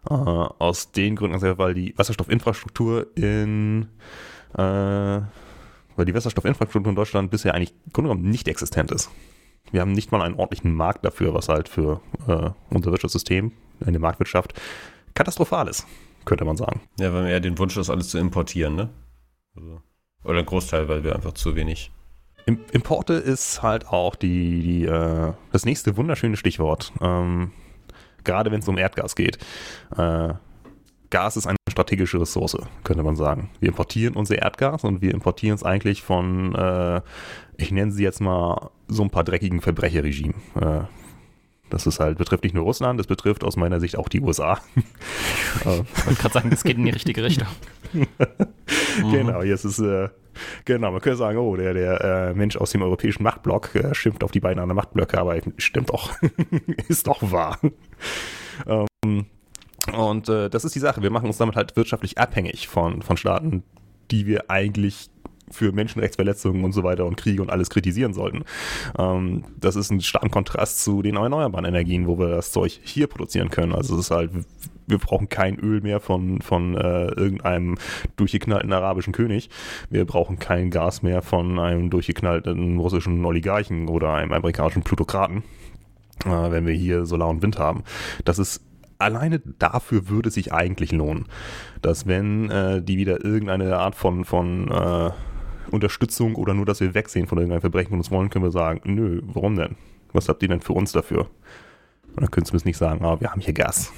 [0.09, 3.89] Äh, aus den Gründen, weil die Wasserstoffinfrastruktur in
[4.55, 5.20] äh,
[5.97, 9.11] weil die Wasserstoffinfrastruktur in Deutschland bisher eigentlich im nicht existent ist.
[9.70, 13.53] Wir haben nicht mal einen ordentlichen Markt dafür, was halt für äh, unser Wirtschaftssystem,
[13.85, 14.55] eine Marktwirtschaft,
[15.14, 15.87] katastrophal ist
[16.25, 16.81] könnte man sagen.
[16.99, 18.89] Ja, weil wir ja den Wunsch ist, alles zu importieren, ne?
[19.57, 19.81] Also,
[20.25, 21.91] oder ein Großteil, weil wir einfach zu wenig.
[22.47, 26.93] Importe ist halt auch die, die äh, das nächste wunderschöne Stichwort.
[27.01, 27.53] Ähm,
[28.25, 29.39] gerade wenn es um Erdgas geht.
[29.97, 30.35] Äh,
[31.11, 33.51] Gas ist eine strategische Ressource, könnte man sagen.
[33.59, 37.01] Wir importieren unser Erdgas und wir importieren es eigentlich von, äh,
[37.57, 40.37] ich nenne sie jetzt mal so ein paar dreckigen Verbrecherregimen.
[40.55, 40.83] Äh,
[41.71, 44.61] das ist halt, betrifft nicht nur Russland, das betrifft aus meiner Sicht auch die USA.
[45.61, 47.49] ich wollte gerade sagen, das geht in die richtige Richtung.
[49.11, 50.09] genau, jetzt ist, äh,
[50.64, 54.23] genau, man könnte sagen, oh, der, der äh, Mensch aus dem europäischen Machtblock äh, schimpft
[54.25, 56.12] auf die beiden anderen Machtblöcke, aber stimmt doch,
[56.89, 57.59] ist doch wahr.
[58.66, 59.27] Ähm,
[59.93, 63.16] und äh, das ist die Sache, wir machen uns damit halt wirtschaftlich abhängig von, von
[63.16, 63.62] Staaten,
[64.11, 65.11] die wir eigentlich
[65.51, 68.44] für Menschenrechtsverletzungen und so weiter und Kriege und alles kritisieren sollten.
[68.98, 73.07] Ähm, das ist ein starker Kontrast zu den erneuerbaren Energien, wo wir das Zeug hier
[73.07, 73.74] produzieren können.
[73.74, 74.30] Also es ist halt
[74.90, 77.76] wir brauchen kein Öl mehr von, von äh, irgendeinem
[78.16, 79.48] durchgeknallten arabischen König.
[79.88, 85.44] Wir brauchen kein Gas mehr von einem durchgeknallten russischen Oligarchen oder einem amerikanischen Plutokraten,
[86.24, 87.84] äh, wenn wir hier Solar und Wind haben.
[88.24, 88.62] Das ist
[88.98, 91.26] alleine dafür würde sich eigentlich lohnen,
[91.80, 95.11] dass wenn äh, die wieder irgendeine Art von, von äh,
[95.71, 98.81] Unterstützung oder nur, dass wir wegsehen von irgendeinem Verbrechen und uns wollen, können wir sagen,
[98.85, 99.77] nö, warum denn?
[100.12, 101.29] Was habt ihr denn für uns dafür?
[102.09, 103.93] Und dann könntest du nicht sagen, ah, wir haben hier Gas.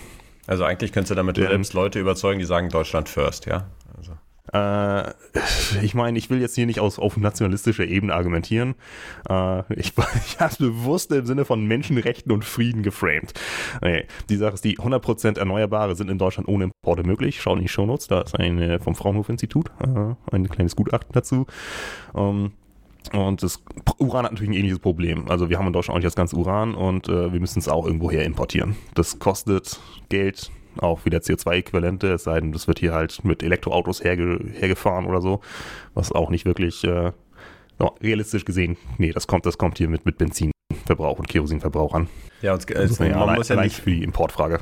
[0.46, 3.68] Also eigentlich könntest du damit selbst Leute überzeugen, die sagen Deutschland first, ja?
[3.96, 4.12] Also.
[4.52, 5.10] Äh,
[5.82, 8.74] ich meine, ich will jetzt hier nicht aus, auf nationalistischer Ebene argumentieren.
[9.28, 9.92] Äh, ich
[10.26, 13.34] ich habe es bewusst im Sinne von Menschenrechten und Frieden geframed.
[13.76, 14.06] Okay.
[14.28, 17.40] Die Sache ist, die 100% Erneuerbare sind in Deutschland ohne Importe möglich.
[17.40, 21.46] Schaut in die Shownotes, da ist eine vom Fraunhofer-Institut, äh, ein kleines Gutachten dazu.
[22.14, 22.52] Ähm,
[23.12, 23.62] und das
[23.98, 25.28] Uran hat natürlich ein ähnliches Problem.
[25.28, 27.68] Also wir haben in Deutschland auch nicht das ganze Uran und äh, wir müssen es
[27.68, 28.76] auch irgendwo her importieren.
[28.94, 34.02] Das kostet Geld, auch wieder CO2-Äquivalente, es sei denn, das wird hier halt mit Elektroautos
[34.02, 35.40] herge hergefahren oder so,
[35.94, 37.12] was auch nicht wirklich äh,
[37.80, 42.08] ja, realistisch gesehen, nee, das kommt, das kommt hier mit, mit Benzinverbrauch und Kerosinverbrauch an.
[42.40, 44.60] Ja, und, äh, ja man allein, muss ja nicht für die Importfrage.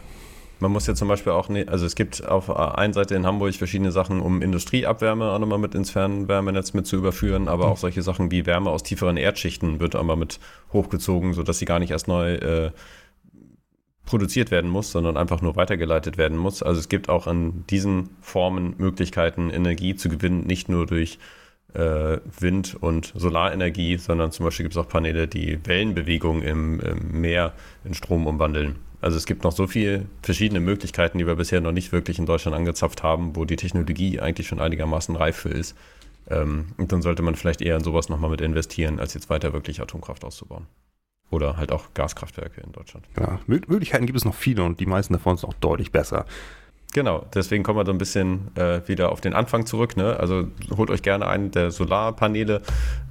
[0.60, 3.24] Man muss ja zum Beispiel auch, ne, also es gibt auf der einen Seite in
[3.24, 7.78] Hamburg verschiedene Sachen, um Industrieabwärme auch nochmal mit ins Fernwärmenetz mit zu überführen, aber auch
[7.78, 10.38] solche Sachen wie Wärme aus tieferen Erdschichten wird einmal mit
[10.74, 12.70] hochgezogen, sodass sie gar nicht erst neu äh,
[14.10, 16.64] produziert werden muss, sondern einfach nur weitergeleitet werden muss.
[16.64, 21.20] Also es gibt auch an diesen Formen Möglichkeiten, Energie zu gewinnen, nicht nur durch
[21.74, 27.20] äh, Wind- und Solarenergie, sondern zum Beispiel gibt es auch Paneele, die Wellenbewegung im, im
[27.20, 27.52] Meer
[27.84, 28.80] in Strom umwandeln.
[29.00, 32.26] Also es gibt noch so viele verschiedene Möglichkeiten, die wir bisher noch nicht wirklich in
[32.26, 35.76] Deutschland angezapft haben, wo die Technologie eigentlich schon einigermaßen reif für ist.
[36.28, 39.52] Ähm, und dann sollte man vielleicht eher in sowas nochmal mit investieren, als jetzt weiter
[39.52, 40.66] wirklich Atomkraft auszubauen.
[41.30, 43.06] Oder halt auch Gaskraftwerke in Deutschland.
[43.16, 46.26] Ja, Mö- Möglichkeiten gibt es noch viele und die meisten davon sind auch deutlich besser.
[46.92, 49.96] Genau, deswegen kommen wir so ein bisschen äh, wieder auf den Anfang zurück.
[49.96, 50.18] Ne?
[50.18, 52.62] Also holt euch gerne einen der Solarpaneele.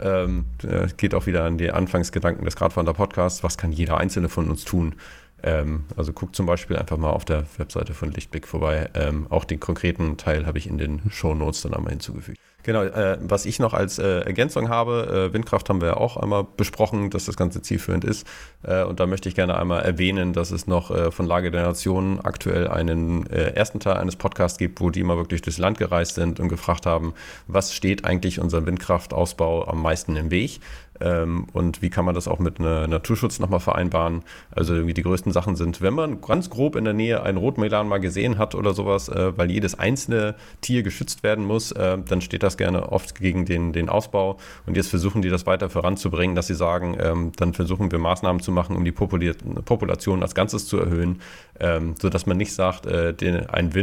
[0.01, 3.41] Ähm, äh, geht auch wieder an die Anfangsgedanken des Gradwander Podcasts.
[3.41, 4.95] Was kann jeder Einzelne von uns tun?
[5.41, 8.89] Ähm, also guckt zum Beispiel einfach mal auf der Webseite von Lichtblick vorbei.
[8.95, 12.38] Ähm, auch den konkreten Teil habe ich in den Shownotes dann einmal hinzugefügt.
[12.64, 16.18] Genau, äh, was ich noch als äh, Ergänzung habe, äh, Windkraft haben wir ja auch
[16.18, 18.28] einmal besprochen, dass das Ganze zielführend ist.
[18.64, 21.64] Äh, und da möchte ich gerne einmal erwähnen, dass es noch äh, von Lage der
[21.64, 25.78] Nation aktuell einen äh, ersten Teil eines Podcasts gibt, wo die mal wirklich durchs Land
[25.78, 27.14] gereist sind und gefragt haben,
[27.47, 30.60] was steht eigentlich unserem Windkraftausbau am meisten im Weg?
[31.02, 34.24] Ähm, und wie kann man das auch mit einer Naturschutz nochmal vereinbaren?
[34.52, 37.88] Also irgendwie die größten Sachen sind, wenn man ganz grob in der Nähe einen Rotmelan
[37.88, 42.22] mal gesehen hat oder sowas, äh, weil jedes einzelne Tier geschützt werden muss, äh, dann
[42.22, 44.38] steht das gerne oft gegen den, den Ausbau.
[44.66, 48.41] Und jetzt versuchen die das weiter voranzubringen, dass sie sagen, ähm, dann versuchen wir Maßnahmen
[48.41, 49.20] zu machen, um die Popul
[49.66, 51.22] Population als Ganzes zu erhöhen,
[51.60, 53.74] ähm, sodass man nicht sagt, äh, den, ein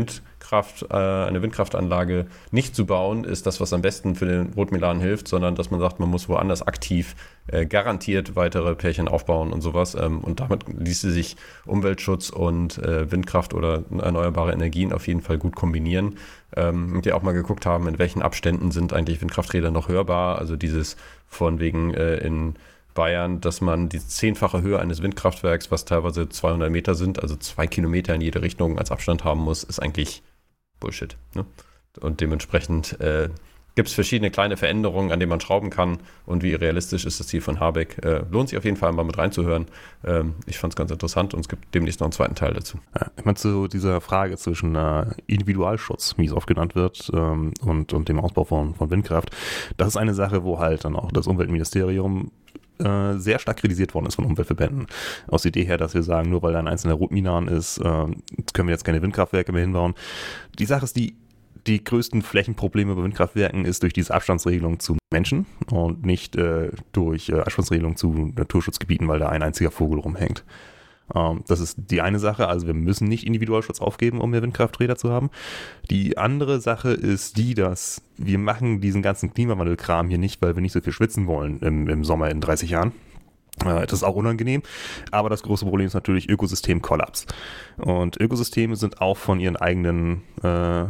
[0.46, 5.00] Windkraft, äh, eine Windkraftanlage nicht zu bauen, ist das, was am besten für den Rotmelan
[5.00, 7.16] hilft, sondern dass man sagt, man muss woanders aktiv
[7.48, 9.96] äh, garantiert weitere Pärchen aufbauen und sowas.
[9.96, 15.38] Ähm, und damit ließe sich Umweltschutz und äh, Windkraft oder erneuerbare Energien auf jeden Fall
[15.38, 16.16] gut kombinieren.
[16.54, 20.38] Ähm, und die auch mal geguckt haben, in welchen Abständen sind eigentlich Windkrafträder noch hörbar.
[20.38, 22.54] Also dieses von wegen äh, in
[22.94, 27.66] Bayern, dass man die zehnfache Höhe eines Windkraftwerks, was teilweise 200 Meter sind, also zwei
[27.66, 30.22] Kilometer in jede Richtung als Abstand haben muss, ist eigentlich
[30.80, 31.16] Bullshit.
[31.34, 31.44] Ne?
[32.00, 33.30] Und dementsprechend äh,
[33.76, 35.98] gibt es verschiedene kleine Veränderungen, an denen man schrauben kann.
[36.24, 38.02] Und wie realistisch ist das Ziel von Habeck?
[38.04, 39.66] Äh, lohnt sich auf jeden Fall mal mit reinzuhören.
[40.04, 42.78] Ähm, ich fand es ganz interessant und es gibt demnächst noch einen zweiten Teil dazu.
[43.18, 47.92] Ich meine, zu dieser Frage zwischen äh, Individualschutz, wie es oft genannt wird, ähm, und,
[47.92, 49.30] und dem Ausbau von, von Windkraft,
[49.76, 52.32] das ist eine Sache, wo halt dann auch das Umweltministerium
[52.78, 54.86] äh, sehr stark kritisiert worden ist von Umweltverbänden.
[55.28, 58.06] Aus der Idee her, dass wir sagen, nur weil da ein einzelner Rotminan ist, äh,
[58.52, 59.94] können wir jetzt keine Windkraftwerke mehr hinbauen.
[60.58, 61.16] Die Sache ist, die,
[61.66, 67.28] die größten Flächenprobleme bei Windkraftwerken ist durch diese Abstandsregelung zu Menschen und nicht äh, durch
[67.28, 70.44] äh, Abstandsregelung zu Naturschutzgebieten, weil da ein einziger Vogel rumhängt.
[71.14, 74.96] Ähm, das ist die eine Sache, also wir müssen nicht Individualschutz aufgeben, um mehr Windkrafträder
[74.96, 75.30] zu haben.
[75.90, 80.62] Die andere Sache ist die, dass wir machen diesen ganzen Klimawandelkram hier nicht, weil wir
[80.62, 82.92] nicht so viel schwitzen wollen im, im Sommer in 30 Jahren.
[83.64, 84.62] Äh, Das ist auch unangenehm,
[85.10, 87.26] aber das große Problem ist natürlich Ökosystemkollaps.
[87.78, 90.86] Und Ökosysteme sind auch von ihren eigenen äh,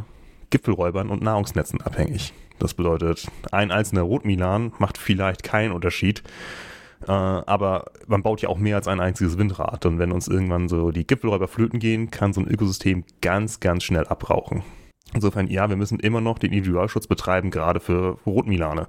[0.51, 2.33] Gipfelräubern und Nahrungsnetzen abhängig.
[2.59, 6.23] Das bedeutet, ein einzelner Rotmilan macht vielleicht keinen Unterschied,
[7.03, 9.85] äh, aber man baut ja auch mehr als ein einziges Windrad.
[9.87, 13.85] Und wenn uns irgendwann so die Gipfelräuber flöten gehen, kann so ein Ökosystem ganz, ganz
[13.85, 14.63] schnell abrauchen.
[15.15, 18.83] Insofern, ja, wir müssen immer noch den Individualschutz betreiben, gerade für Rotmilane.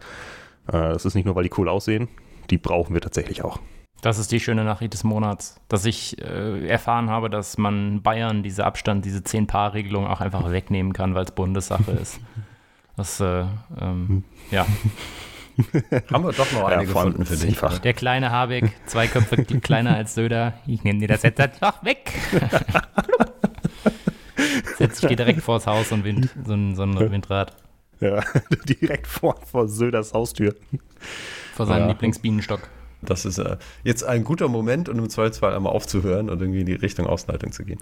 [0.68, 2.08] Äh, das ist nicht nur, weil die cool aussehen,
[2.50, 3.60] die brauchen wir tatsächlich auch.
[4.02, 8.44] Das ist die schöne Nachricht des Monats, dass ich äh, erfahren habe, dass man Bayern
[8.44, 12.20] diese Abstand, diese 10-Paar-Regelung auch einfach wegnehmen kann, weil es Bundessache ist.
[12.96, 13.46] Das, äh,
[13.80, 14.66] ähm, ja.
[16.12, 17.60] Haben wir doch noch eine ja, gefunden für dich.
[17.84, 20.54] Der kleine Habeck, zwei Köpfe kleiner als Söder.
[20.68, 22.14] Ich nehme dir das jetzt einfach weg.
[24.78, 27.56] Setzt sich direkt vors Haus und Wind, so ein, so ein Windrad.
[28.00, 28.24] Ja,
[28.70, 30.56] direkt vor, vor Söders Haustür.
[31.56, 31.88] Vor seinem ja.
[31.88, 32.62] Lieblingsbienenstock.
[33.02, 36.66] Das ist äh, jetzt ein guter Moment, um im Zweifelsfall einmal aufzuhören und irgendwie in
[36.66, 37.80] die Richtung Ausleitung zu gehen.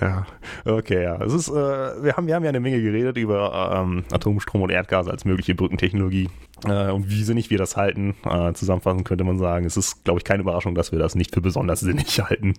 [0.00, 0.26] Ja,
[0.64, 1.22] okay, ja.
[1.22, 4.70] Es ist, äh, wir, haben, wir haben ja eine Menge geredet über ähm, Atomstrom und
[4.70, 6.28] Erdgas als mögliche Brückentechnologie
[6.66, 8.14] äh, und wie sinnig wir das halten.
[8.24, 11.34] Äh, zusammenfassend könnte man sagen, es ist, glaube ich, keine Überraschung, dass wir das nicht
[11.34, 12.54] für besonders sinnig halten.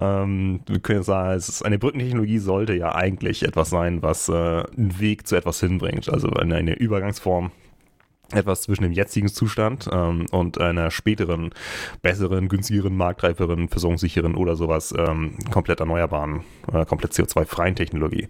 [0.00, 4.32] Ähm, wir können sagen, es ist, eine Brückentechnologie sollte ja eigentlich etwas sein, was äh,
[4.32, 7.50] einen Weg zu etwas hinbringt, also eine, eine Übergangsform
[8.32, 11.50] etwas zwischen dem jetzigen Zustand ähm, und einer späteren,
[12.02, 18.28] besseren, günstigeren, marktreiferen, versorgungssicheren oder sowas ähm, komplett erneuerbaren, äh, komplett CO2-freien Technologie.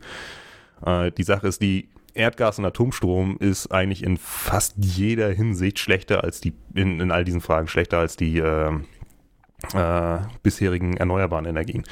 [0.84, 6.22] Äh, die Sache ist, die Erdgas und Atomstrom ist eigentlich in fast jeder Hinsicht schlechter
[6.22, 8.72] als die, in, in all diesen Fragen schlechter als die äh,
[9.74, 11.84] äh bisherigen erneuerbaren Energien.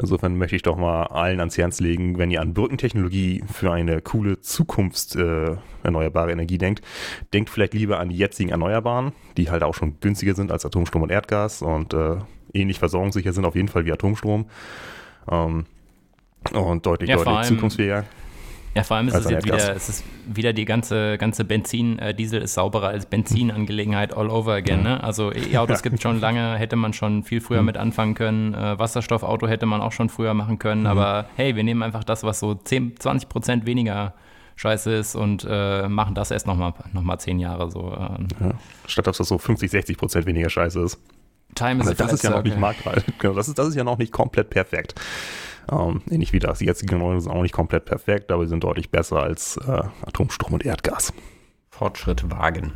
[0.00, 4.00] Insofern möchte ich doch mal allen ans Herz legen, wenn ihr an Brückentechnologie für eine
[4.00, 6.82] coole Zukunft äh, erneuerbare Energie denkt,
[7.32, 11.02] denkt vielleicht lieber an die jetzigen Erneuerbaren, die halt auch schon günstiger sind als Atomstrom
[11.02, 12.16] und Erdgas und äh,
[12.52, 14.46] ähnlich versorgungssicher sind auf jeden Fall wie Atomstrom.
[15.30, 15.66] Ähm,
[16.52, 18.04] und deutlich, ja, deutlich zukunftsfähiger.
[18.78, 22.14] Ja, vor allem ist es jetzt wieder, es ist wieder die ganze, ganze Benzin, äh,
[22.14, 24.84] Diesel ist sauberer als Benzin-Angelegenheit all over again.
[24.84, 25.02] Ne?
[25.02, 27.66] Also E-Autos gibt es schon lange, hätte man schon viel früher mhm.
[27.66, 28.54] mit anfangen können.
[28.54, 30.82] Äh, Wasserstoffauto hätte man auch schon früher machen können.
[30.82, 30.86] Mhm.
[30.86, 34.14] Aber hey, wir nehmen einfach das, was so 10, 20 Prozent weniger
[34.54, 37.96] scheiße ist und äh, machen das erst nochmal noch mal zehn Jahre so.
[37.96, 38.28] Ähm.
[38.40, 38.50] Ja,
[38.86, 40.98] statt dass das so 50, 60 Prozent weniger scheiße ist.
[41.54, 43.04] Time is also das ist ja noch nicht marktreif.
[43.18, 44.94] Genau, das ist, das ist ja noch nicht komplett perfekt.
[45.70, 48.90] Ähm, ähnlich wie das jetzige Neue sind auch nicht komplett perfekt, aber sie sind deutlich
[48.90, 51.12] besser als äh, Atomstrom und Erdgas.
[51.70, 52.72] Fortschritt wagen.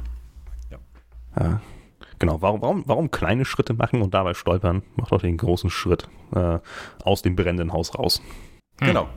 [0.70, 0.78] Ja.
[1.38, 1.60] ja.
[2.18, 4.82] Genau, warum, warum, warum kleine Schritte machen und dabei stolpern?
[4.94, 6.58] Macht doch den großen Schritt äh,
[7.02, 8.22] aus dem brennenden Haus raus.
[8.78, 8.88] Hm.
[8.88, 9.08] Genau,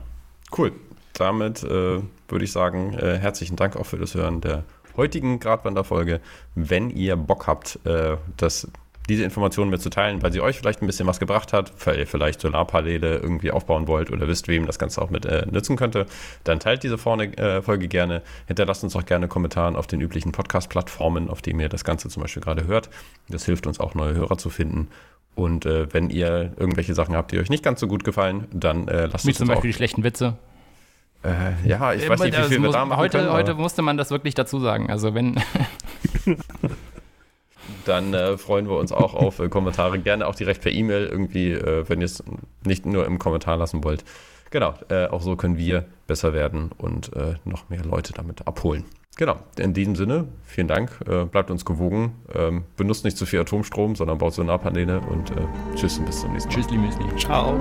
[0.58, 0.72] cool.
[1.12, 4.64] Damit äh, würde ich sagen, äh, herzlichen Dank auch für das Hören der
[4.96, 6.20] heutigen Gradwanderfolge.
[6.54, 8.68] Wenn ihr Bock habt, äh, das
[9.08, 12.40] diese Informationen mitzuteilen, weil sie euch vielleicht ein bisschen was gebracht hat, weil ihr vielleicht
[12.40, 16.06] Solarpaneele irgendwie aufbauen wollt oder wisst, wem das Ganze auch mit äh, nützen könnte,
[16.44, 18.22] dann teilt diese vorne, äh, Folge gerne.
[18.46, 22.22] Hinterlasst uns auch gerne Kommentare auf den üblichen Podcast-Plattformen, auf denen ihr das Ganze zum
[22.22, 22.90] Beispiel gerade hört.
[23.28, 24.88] Das hilft uns auch, neue Hörer zu finden.
[25.34, 28.88] Und äh, wenn ihr irgendwelche Sachen habt, die euch nicht ganz so gut gefallen, dann
[28.88, 30.36] äh, lasst Wie uns zum Beispiel die schlechten Witze.
[31.22, 33.96] Äh, ja, ich weiß nicht, wie viel wir da machen heute, können, heute musste man
[33.96, 34.90] das wirklich dazu sagen.
[34.90, 35.40] Also wenn
[37.84, 39.98] dann äh, freuen wir uns auch auf äh, Kommentare.
[39.98, 42.22] Gerne auch direkt per E-Mail irgendwie, äh, wenn ihr es
[42.64, 44.04] nicht nur im Kommentar lassen wollt.
[44.50, 48.84] Genau, äh, auch so können wir besser werden und äh, noch mehr Leute damit abholen.
[49.16, 53.40] Genau, in diesem Sinne, vielen Dank, äh, bleibt uns gewogen, ähm, benutzt nicht zu viel
[53.40, 55.32] Atomstrom, sondern baut Solarpaneele und
[55.74, 56.62] tschüss und bis zum nächsten Mal.
[56.62, 57.16] Tschüss, Müsli.
[57.16, 57.58] Ciao.